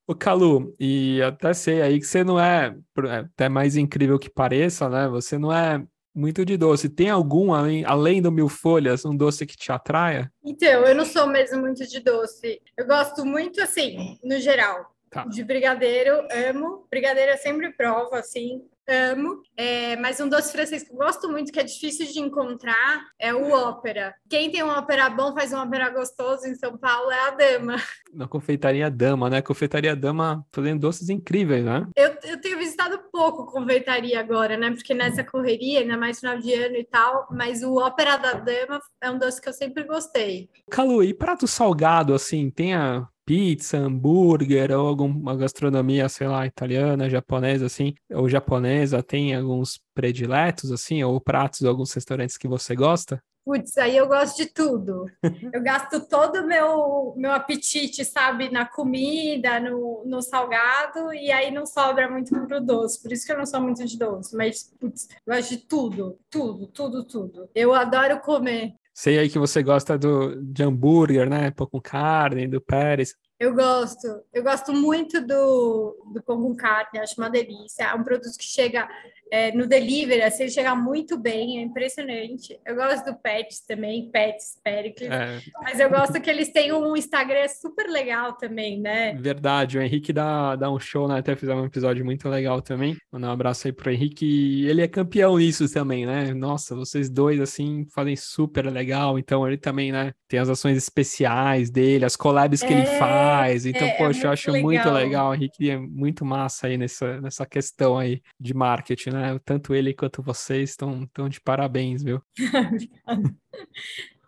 O 0.07 0.15
Calu, 0.15 0.73
e 0.79 1.21
até 1.21 1.53
sei 1.53 1.81
aí 1.81 1.99
que 1.99 2.07
você 2.07 2.23
não 2.23 2.39
é, 2.39 2.77
é, 3.09 3.17
até 3.17 3.49
mais 3.49 3.75
incrível 3.75 4.17
que 4.17 4.29
pareça, 4.29 4.87
né? 4.87 5.09
Você 5.09 5.37
não 5.37 5.51
é 5.51 5.85
muito 6.17 6.43
de 6.43 6.57
doce. 6.57 6.89
Tem 6.89 7.09
algum, 7.09 7.53
além, 7.53 7.85
além 7.85 8.21
do 8.21 8.31
mil 8.31 8.49
folhas, 8.49 9.05
um 9.05 9.15
doce 9.15 9.45
que 9.45 9.55
te 9.55 9.71
atraia? 9.71 10.31
Então, 10.43 10.83
eu 10.83 10.95
não 10.95 11.05
sou 11.05 11.27
mesmo 11.27 11.61
muito 11.61 11.87
de 11.87 11.99
doce. 11.99 12.59
Eu 12.75 12.87
gosto 12.87 13.23
muito, 13.23 13.61
assim, 13.61 14.17
no 14.23 14.39
geral. 14.39 14.91
Tá. 15.09 15.25
De 15.25 15.43
brigadeiro, 15.43 16.27
amo. 16.49 16.85
Brigadeiro 16.89 17.31
eu 17.31 17.37
sempre 17.37 17.71
provo, 17.71 18.15
assim 18.15 18.61
amo. 18.87 19.41
É, 19.55 19.95
mas 19.97 20.19
um 20.19 20.29
doce 20.29 20.51
francês 20.51 20.83
que 20.83 20.91
eu 20.91 20.97
gosto 20.97 21.29
muito, 21.29 21.51
que 21.51 21.59
é 21.59 21.63
difícil 21.63 22.05
de 22.05 22.19
encontrar, 22.19 23.05
é 23.19 23.33
o 23.33 23.51
ópera. 23.51 24.15
Quem 24.29 24.51
tem 24.51 24.63
um 24.63 24.69
ópera 24.69 25.09
bom 25.09 25.33
faz 25.33 25.51
um 25.51 25.57
ópera 25.57 25.89
gostoso 25.89 26.47
em 26.47 26.55
São 26.55 26.77
Paulo 26.77 27.11
é 27.11 27.19
a 27.27 27.31
Dama. 27.31 27.75
Na 28.13 28.27
confeitaria 28.27 28.89
Dama, 28.89 29.29
né? 29.29 29.41
Confeitaria 29.41 29.95
Dama 29.95 30.45
fazendo 30.51 30.79
doces 30.79 31.09
incríveis, 31.09 31.63
né? 31.63 31.87
Eu, 31.95 32.15
eu 32.23 32.39
tenho 32.39 32.57
visitado 32.57 32.99
pouco 33.11 33.45
confeitaria 33.45 34.19
agora, 34.19 34.57
né? 34.57 34.71
Porque 34.71 34.93
nessa 34.93 35.23
correria, 35.23 35.79
ainda 35.79 35.97
mais 35.97 36.19
final 36.19 36.37
de 36.37 36.53
ano 36.53 36.75
e 36.75 36.83
tal, 36.83 37.27
mas 37.31 37.63
o 37.63 37.75
ópera 37.75 38.17
da 38.17 38.33
Dama 38.33 38.79
é 39.01 39.11
um 39.11 39.17
doce 39.17 39.41
que 39.41 39.49
eu 39.49 39.53
sempre 39.53 39.83
gostei. 39.83 40.49
Calu, 40.69 41.03
e 41.03 41.13
prato 41.13 41.47
salgado, 41.47 42.13
assim, 42.13 42.49
tem 42.49 42.73
a 42.75 43.07
pizza, 43.27 43.77
hambúrguer 43.77 44.71
ou 44.71 44.87
alguma 44.87 45.35
gastronomia, 45.35 46.07
sei 46.07 46.29
lá, 46.29 46.45
italiana, 46.45 47.09
japonesa, 47.09 47.65
assim, 47.65 47.93
ou 48.09 48.29
japonesa, 48.29 49.03
tem 49.03 49.35
alguns 49.35 49.81
prediletos, 49.93 50.71
assim, 50.71 51.03
ou 51.03 51.19
pratos 51.19 51.59
de 51.59 51.67
alguns 51.67 51.91
restaurantes 51.91 52.37
que 52.37 52.47
você 52.47 52.73
gosta? 52.73 53.21
Putz, 53.43 53.77
aí 53.77 53.97
eu 53.97 54.07
gosto 54.07 54.37
de 54.37 54.45
tudo. 54.45 55.05
Eu 55.53 55.61
gasto 55.61 56.05
todo 56.05 56.41
o 56.41 56.45
meu, 56.45 57.13
meu 57.15 57.31
apetite, 57.31 58.03
sabe, 58.03 58.49
na 58.49 58.65
comida, 58.65 59.57
no, 59.57 60.03
no 60.05 60.21
salgado, 60.21 61.13
e 61.13 61.31
aí 61.31 61.49
não 61.49 61.65
sobra 61.65 62.09
muito 62.09 62.29
pro 62.45 62.59
doce. 62.59 63.01
Por 63.01 63.11
isso 63.13 63.25
que 63.25 63.31
eu 63.31 63.37
não 63.37 63.45
sou 63.45 63.61
muito 63.61 63.85
de 63.85 63.97
doce, 63.97 64.35
mas, 64.35 64.73
putz, 64.77 65.07
eu 65.25 65.33
gosto 65.33 65.49
de 65.49 65.57
tudo, 65.59 66.19
tudo, 66.29 66.67
tudo, 66.67 67.03
tudo. 67.05 67.49
Eu 67.55 67.73
adoro 67.73 68.19
comer. 68.19 68.73
Sei 68.97 69.19
aí 69.19 69.29
que 69.29 69.37
você 69.37 69.61
gosta 69.61 69.95
do, 69.95 70.41
de 70.41 70.63
hambúrguer, 70.63 71.29
né? 71.29 71.51
Pão 71.51 71.67
com 71.67 71.79
carne, 71.79 72.47
do 72.47 72.59
Pérez. 72.59 73.13
Eu 73.39 73.53
gosto. 73.53 74.07
Eu 74.33 74.41
gosto 74.41 74.73
muito 74.73 75.21
do, 75.21 76.11
do 76.11 76.23
pão 76.23 76.41
com 76.41 76.55
carne, 76.55 76.97
acho 76.97 77.13
uma 77.15 77.29
delícia. 77.29 77.83
É 77.83 77.93
um 77.93 78.03
produto 78.03 78.35
que 78.35 78.43
chega 78.43 78.89
é, 79.31 79.51
no 79.51 79.67
delivery, 79.67 80.21
assim, 80.21 80.43
ele 80.43 80.51
chega 80.51 80.75
muito 80.75 81.17
bem, 81.17 81.59
é 81.59 81.61
impressionante. 81.61 82.59
Eu 82.65 82.75
gosto 82.75 83.05
do 83.05 83.15
Pets 83.15 83.61
também, 83.65 84.09
Pets, 84.09 84.59
Pericles, 84.63 85.09
é. 85.09 85.39
mas 85.61 85.79
eu 85.79 85.89
gosto 85.89 86.19
que 86.21 86.29
eles 86.29 86.51
têm 86.51 86.71
um 86.73 86.95
Instagram 86.95 87.47
super 87.47 87.87
legal 87.89 88.33
também, 88.33 88.79
né? 88.79 89.13
Verdade, 89.13 89.77
o 89.77 89.81
Henrique 89.81 90.13
dá, 90.13 90.55
dá 90.55 90.71
um 90.71 90.79
show, 90.79 91.07
né? 91.07 91.19
Até 91.19 91.35
fizemos 91.35 91.63
um 91.63 91.67
episódio 91.67 92.03
muito 92.05 92.27
legal 92.29 92.61
também. 92.61 92.95
Mandar 93.11 93.29
um 93.29 93.33
abraço 93.33 93.67
aí 93.67 93.73
pro 93.73 93.91
Henrique. 93.91 94.65
Ele 94.65 94.81
é 94.81 94.87
campeão 94.87 95.37
nisso 95.37 95.71
também, 95.71 96.05
né? 96.05 96.33
Nossa, 96.33 96.75
vocês 96.75 97.09
dois, 97.09 97.39
assim, 97.39 97.85
fazem 97.93 98.15
super 98.15 98.65
legal. 98.71 99.19
Então, 99.19 99.45
ele 99.47 99.57
também, 99.57 99.91
né? 99.91 100.13
Tem 100.27 100.39
as 100.39 100.49
ações 100.49 100.77
especiais 100.77 101.69
dele, 101.69 102.05
as 102.05 102.15
collabs 102.15 102.61
que 102.61 102.73
é, 102.73 102.77
ele 102.77 102.85
faz. 102.97 103.65
Então, 103.65 103.87
é, 103.87 103.91
poxa, 103.97 104.27
eu 104.27 104.31
acho 104.31 104.51
legal. 104.51 104.63
muito 104.63 104.89
legal. 104.89 105.31
O 105.31 105.35
Henrique 105.35 105.69
é 105.69 105.77
muito 105.77 106.25
massa 106.25 106.67
aí 106.67 106.77
nessa, 106.77 107.19
nessa 107.21 107.45
questão 107.45 107.97
aí 107.97 108.21
de 108.39 108.53
marketing, 108.53 109.09
né? 109.11 109.16
Né? 109.17 109.39
Tanto 109.43 109.73
ele 109.73 109.93
quanto 109.93 110.21
vocês 110.21 110.71
estão 110.71 111.05
tão 111.07 111.27
de 111.27 111.41
parabéns, 111.41 112.03
viu? 112.03 112.21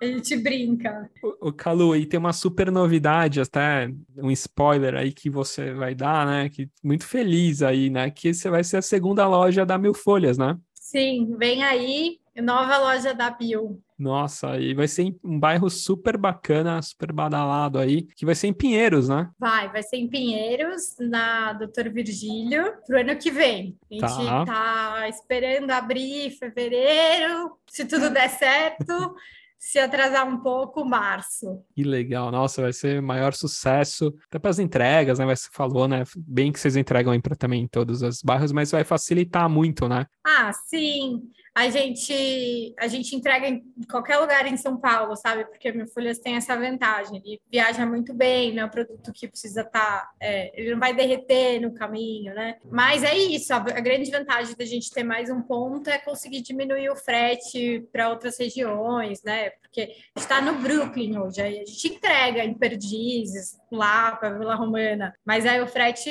A 0.02 0.06
gente 0.06 0.38
brinca. 0.38 1.10
O, 1.22 1.50
o 1.50 1.54
Calu, 1.54 1.94
e 1.94 2.06
tem 2.06 2.18
uma 2.18 2.32
super 2.32 2.72
novidade, 2.72 3.42
até 3.42 3.92
um 4.18 4.32
spoiler 4.32 4.96
aí 4.96 5.12
que 5.12 5.30
você 5.30 5.74
vai 5.74 5.94
dar, 5.94 6.26
né? 6.26 6.48
Que 6.48 6.70
muito 6.82 7.06
feliz 7.06 7.62
aí, 7.62 7.90
né? 7.90 8.10
Que 8.10 8.34
você 8.34 8.50
vai 8.50 8.64
ser 8.64 8.78
a 8.78 8.82
segunda 8.82 9.28
loja 9.28 9.66
da 9.66 9.78
Mil 9.78 9.94
Folhas, 9.94 10.38
né? 10.38 10.58
Sim, 10.74 11.36
vem 11.38 11.64
aí, 11.64 12.18
nova 12.42 12.78
loja 12.78 13.14
da 13.14 13.30
Bill. 13.30 13.82
Nossa, 14.00 14.58
e 14.58 14.74
vai 14.74 14.88
ser 14.88 15.14
um 15.22 15.38
bairro 15.38 15.70
super 15.70 16.16
bacana, 16.16 16.82
super 16.82 17.12
badalado 17.12 17.78
aí, 17.78 18.04
que 18.04 18.26
vai 18.26 18.34
ser 18.34 18.48
em 18.48 18.54
Pinheiros, 18.54 19.10
né? 19.10 19.30
Vai, 19.38 19.70
vai 19.70 19.84
ser 19.84 19.98
em 19.98 20.08
Pinheiros, 20.08 20.96
na 20.98 21.52
Doutor 21.52 21.90
Virgílio, 21.90 22.76
pro 22.88 22.98
ano 22.98 23.18
que 23.18 23.30
vem. 23.30 23.78
A 23.92 24.08
gente 24.08 24.26
tá, 24.26 24.46
tá 24.46 25.10
esperando 25.10 25.70
abrir 25.72 26.28
em 26.28 26.32
fevereiro, 26.32 27.52
se 27.68 27.84
tudo 27.84 28.10
der 28.10 28.30
certo. 28.30 28.86
se 29.60 29.78
atrasar 29.78 30.26
um 30.26 30.38
pouco, 30.38 30.86
março. 30.86 31.62
Que 31.76 31.84
legal, 31.84 32.32
nossa, 32.32 32.62
vai 32.62 32.72
ser 32.72 33.02
maior 33.02 33.34
sucesso. 33.34 34.16
Até 34.30 34.40
para 34.40 34.52
as 34.52 34.58
entregas, 34.58 35.20
né? 35.20 35.26
Você 35.26 35.50
falou, 35.52 35.86
né? 35.86 36.06
Bem 36.16 36.50
que 36.50 36.60
vocês 36.60 36.78
entregam 36.78 37.12
aí 37.12 37.22
para 37.22 37.36
também 37.36 37.64
em 37.64 37.68
todos 37.68 38.02
os 38.02 38.24
bairros, 38.24 38.54
mas 38.54 38.72
vai 38.72 38.86
facilitar 38.86 39.50
muito, 39.50 39.90
né? 39.90 40.06
Ah, 40.26 40.54
sim 40.54 41.30
a 41.54 41.70
gente 41.70 42.74
a 42.78 42.88
gente 42.88 43.16
entrega 43.16 43.48
em 43.48 43.64
qualquer 43.90 44.18
lugar 44.18 44.46
em 44.46 44.58
São 44.58 44.78
Paulo, 44.78 45.16
sabe? 45.16 45.46
Porque 45.46 45.70
a 45.70 45.88
Folhas 45.88 46.20
tem 46.20 46.36
essa 46.36 46.56
vantagem, 46.56 47.22
ele 47.24 47.42
viaja 47.52 47.86
muito 47.86 48.14
bem, 48.14 48.54
não 48.54 48.64
é 48.64 48.66
um 48.66 48.70
produto 48.70 49.12
que 49.14 49.28
precisa 49.28 49.62
estar, 49.62 50.02
tá, 50.02 50.12
é, 50.20 50.52
ele 50.60 50.72
não 50.72 50.80
vai 50.80 50.94
derreter 50.94 51.60
no 51.60 51.74
caminho, 51.74 52.34
né? 52.34 52.58
Mas 52.70 53.04
é 53.04 53.18
isso, 53.18 53.54
a, 53.54 53.58
a 53.58 53.82
grande 53.82 54.10
vantagem 54.12 54.56
da 54.56 54.66
gente 54.66 54.92
ter 54.92 55.04
mais 55.04 55.30
um 55.30 55.42
ponto 55.42 55.90
é 55.90 55.98
conseguir 55.98 56.42
diminuir 56.42 56.90
o 56.90 56.96
frete 56.96 57.88
para 57.92 58.10
outras 58.10 58.38
regiões, 58.40 59.22
né? 59.24 59.52
Porque 59.52 59.96
está 60.16 60.42
no 60.42 60.56
Brooklyn 60.56 61.18
hoje, 61.18 61.42
aí 61.42 61.60
a 61.60 61.66
gente 61.66 61.88
entrega 61.88 62.44
em 62.44 62.54
Perdizes, 62.54 63.60
lá 63.72 64.16
para 64.16 64.38
Vila 64.38 64.56
Romana, 64.56 65.16
mas 65.24 65.46
aí 65.46 65.62
o 65.62 65.68
frete 65.68 66.10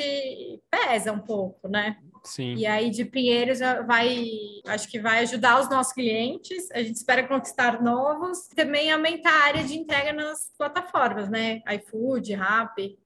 pesa 0.69 1.11
um 1.11 1.19
pouco, 1.19 1.67
né? 1.67 1.97
Sim. 2.23 2.55
E 2.55 2.65
aí 2.65 2.89
de 2.89 3.05
Pinheiros 3.05 3.59
vai, 3.87 4.25
acho 4.67 4.89
que 4.89 4.99
vai 4.99 5.19
ajudar 5.19 5.61
os 5.61 5.69
nossos 5.69 5.93
clientes. 5.93 6.69
A 6.71 6.83
gente 6.83 6.95
espera 6.95 7.27
conquistar 7.27 7.81
novos, 7.81 8.47
também 8.55 8.91
aumentar 8.91 9.31
a 9.31 9.45
área 9.45 9.63
de 9.63 9.75
entrega 9.75 10.13
nas 10.13 10.51
plataformas, 10.57 11.29
né? 11.29 11.61
iFood, 11.75 12.33
Rappi. 12.33 12.97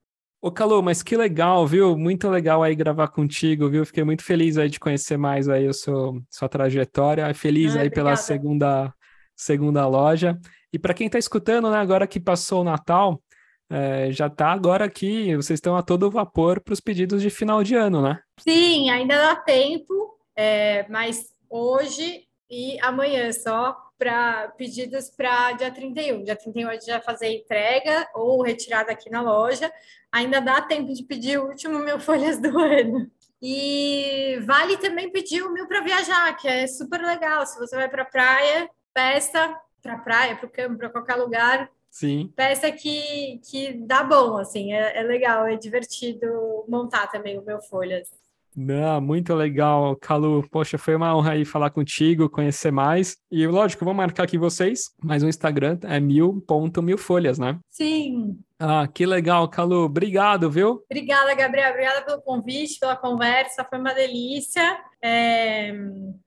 Ô, 0.42 0.52
Calu, 0.52 0.84
mas 0.84 1.02
que 1.02 1.16
legal, 1.16 1.66
viu? 1.66 1.98
Muito 1.98 2.30
legal 2.30 2.62
aí 2.62 2.76
gravar 2.76 3.08
contigo, 3.08 3.70
viu? 3.70 3.86
Fiquei 3.86 4.04
muito 4.04 4.24
feliz 4.24 4.58
aí 4.58 4.70
de 4.70 4.78
conhecer 4.78 5.16
mais 5.16 5.48
aí 5.48 5.66
a 5.68 5.72
sua, 5.72 6.22
sua 6.30 6.50
trajetória. 6.50 7.34
Feliz 7.34 7.76
ah, 7.76 7.80
aí 7.80 7.88
obrigada. 7.88 8.10
pela 8.10 8.16
segunda, 8.18 8.94
segunda 9.36 9.88
loja. 9.88 10.38
E 10.74 10.78
para 10.78 10.94
quem 10.94 11.08
está 11.08 11.18
escutando, 11.18 11.72
né, 11.72 11.78
agora 11.78 12.06
que 12.06 12.20
passou 12.20 12.60
o 12.60 12.64
Natal, 12.66 13.22
é, 13.70 14.12
já 14.12 14.28
está 14.28 14.52
agora 14.52 14.86
aqui, 14.86 15.36
vocês 15.36 15.58
estão 15.58 15.78
a 15.78 15.82
todo 15.82 16.12
vapor 16.12 16.60
para 16.60 16.74
os 16.74 16.82
pedidos 16.82 17.22
de 17.22 17.30
final 17.30 17.64
de 17.64 17.76
ano, 17.76 18.02
né? 18.02 18.20
Sim, 18.40 18.90
ainda 18.90 19.18
dá 19.18 19.36
tempo, 19.36 20.18
é, 20.36 20.86
mas 20.90 21.34
hoje 21.50 22.28
e 22.50 22.80
amanhã 22.82 23.32
só 23.32 23.76
para 23.98 24.50
pedidos 24.58 25.10
para 25.10 25.54
dia 25.54 25.72
31. 25.72 26.24
Dia 26.24 26.36
31 26.36 26.68
a 26.68 26.74
gente 26.74 26.86
já 26.86 27.02
fazer 27.02 27.34
entrega 27.34 28.08
ou 28.14 28.42
retirada 28.42 28.92
aqui 28.92 29.10
na 29.10 29.22
loja. 29.22 29.72
Ainda 30.12 30.40
dá 30.40 30.62
tempo 30.62 30.94
de 30.94 31.04
pedir 31.04 31.40
o 31.40 31.48
último 31.48 31.80
mil 31.80 31.98
folhas 32.02 32.40
do 32.40 32.60
ano. 32.60 33.10
E 33.42 34.40
vale 34.46 34.78
também 34.78 35.12
pedir 35.12 35.42
o 35.42 35.52
mil 35.52 35.68
para 35.68 35.82
viajar, 35.82 36.36
que 36.38 36.48
é 36.48 36.68
super 36.68 37.02
legal. 37.02 37.46
Se 37.46 37.58
você 37.60 37.76
vai 37.76 37.90
para 37.90 38.04
a 38.04 38.06
praia, 38.06 38.70
peça 38.94 39.58
para 39.82 39.94
a 39.94 40.00
praia, 40.00 40.36
para 40.36 40.48
o 40.48 40.50
campo, 40.50 40.78
para 40.78 40.90
qualquer 40.90 41.16
lugar, 41.16 41.70
Sim. 41.94 42.34
Peça 42.36 42.72
que, 42.72 43.40
que 43.48 43.74
dá 43.74 44.04
bom, 44.04 44.38
assim, 44.38 44.74
é, 44.74 44.98
é 44.98 45.04
legal, 45.04 45.46
é 45.46 45.56
divertido 45.56 46.66
montar 46.68 47.06
também 47.06 47.38
o 47.38 47.46
meu 47.46 47.62
Folhas. 47.62 48.10
Não, 48.56 49.02
muito 49.02 49.34
legal, 49.34 49.96
Calu. 49.96 50.48
Poxa, 50.50 50.78
foi 50.78 50.96
uma 50.96 51.16
honra 51.16 51.32
aí 51.32 51.46
falar 51.46 51.70
contigo, 51.70 52.30
conhecer 52.30 52.72
mais. 52.72 53.18
E 53.32 53.46
lógico, 53.48 53.86
vou 53.86 53.94
marcar 53.94 54.24
aqui 54.24 54.38
vocês, 54.38 54.92
mas 55.04 55.24
o 55.24 55.28
Instagram 55.28 55.78
é 55.84 56.00
mil.milfolhas, 56.00 57.40
né? 57.40 57.60
Sim. 57.70 58.38
Ah, 58.66 58.88
que 58.88 59.06
legal, 59.06 59.50
Calu. 59.50 59.84
Obrigado, 59.84 60.50
viu? 60.50 60.86
Obrigada, 60.90 61.36
Gabriel. 61.36 61.70
Obrigada 61.72 62.02
pelo 62.06 62.22
convite, 62.22 62.80
pela 62.80 62.96
conversa. 62.96 63.66
Foi 63.70 63.78
uma 63.78 63.94
delícia. 63.94 64.80
É... 65.02 65.74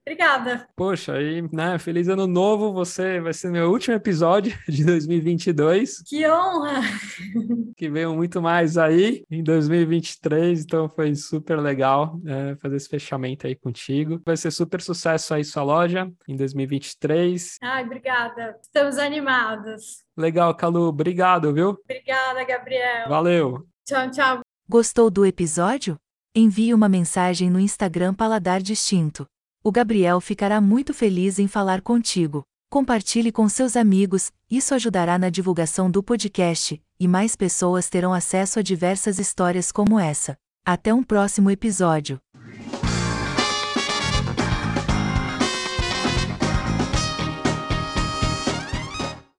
Obrigada. 0.05 0.69
Poxa, 0.75 1.13
aí, 1.13 1.41
né? 1.51 1.79
Feliz 1.79 2.07
ano 2.07 2.27
novo. 2.27 2.71
Você 2.73 3.19
vai 3.19 3.33
ser 3.33 3.49
meu 3.49 3.71
último 3.71 3.95
episódio 3.95 4.55
de 4.69 4.85
2022. 4.85 6.03
Que 6.03 6.29
honra! 6.29 6.81
Que 7.75 7.89
veio 7.89 8.15
muito 8.15 8.41
mais 8.41 8.75
aí 8.77 9.23
em 9.29 9.43
2023. 9.43 10.63
Então 10.63 10.89
foi 10.89 11.15
super 11.15 11.59
legal 11.59 12.19
é, 12.25 12.55
fazer 12.55 12.75
esse 12.75 12.89
fechamento 12.89 13.45
aí 13.45 13.55
contigo. 13.55 14.21
Vai 14.25 14.37
ser 14.37 14.49
super 14.51 14.81
sucesso 14.81 15.33
aí 15.33 15.43
sua 15.43 15.63
loja 15.63 16.11
em 16.27 16.35
2023. 16.35 17.57
Ai, 17.61 17.83
obrigada. 17.83 18.57
Estamos 18.61 18.97
animados. 18.97 20.06
Legal, 20.17 20.53
Calu. 20.55 20.87
Obrigado, 20.87 21.53
viu? 21.53 21.77
Obrigada, 21.83 22.43
Gabriel. 22.43 23.07
Valeu. 23.07 23.67
Tchau, 23.85 24.09
tchau. 24.09 24.39
Gostou 24.67 25.11
do 25.11 25.25
episódio? 25.25 25.95
Envie 26.35 26.73
uma 26.73 26.89
mensagem 26.89 27.49
no 27.49 27.59
Instagram 27.59 28.13
Paladar 28.13 28.61
Distinto. 28.61 29.25
O 29.63 29.71
Gabriel 29.71 30.19
ficará 30.19 30.59
muito 30.59 30.93
feliz 30.93 31.39
em 31.39 31.47
falar 31.47 31.81
contigo. 31.81 32.43
Compartilhe 32.69 33.31
com 33.31 33.47
seus 33.47 33.77
amigos, 33.77 34.31
isso 34.51 34.73
ajudará 34.73 35.17
na 35.17 35.29
divulgação 35.29 35.89
do 35.89 36.03
podcast, 36.03 36.81
e 36.99 37.07
mais 37.07 37.35
pessoas 37.35 37.89
terão 37.89 38.13
acesso 38.13 38.59
a 38.59 38.61
diversas 38.61 39.19
histórias 39.19 39.71
como 39.71 39.99
essa. 39.99 40.35
Até 40.65 40.93
um 40.93 41.01
próximo 41.01 41.49
episódio. 41.49 42.19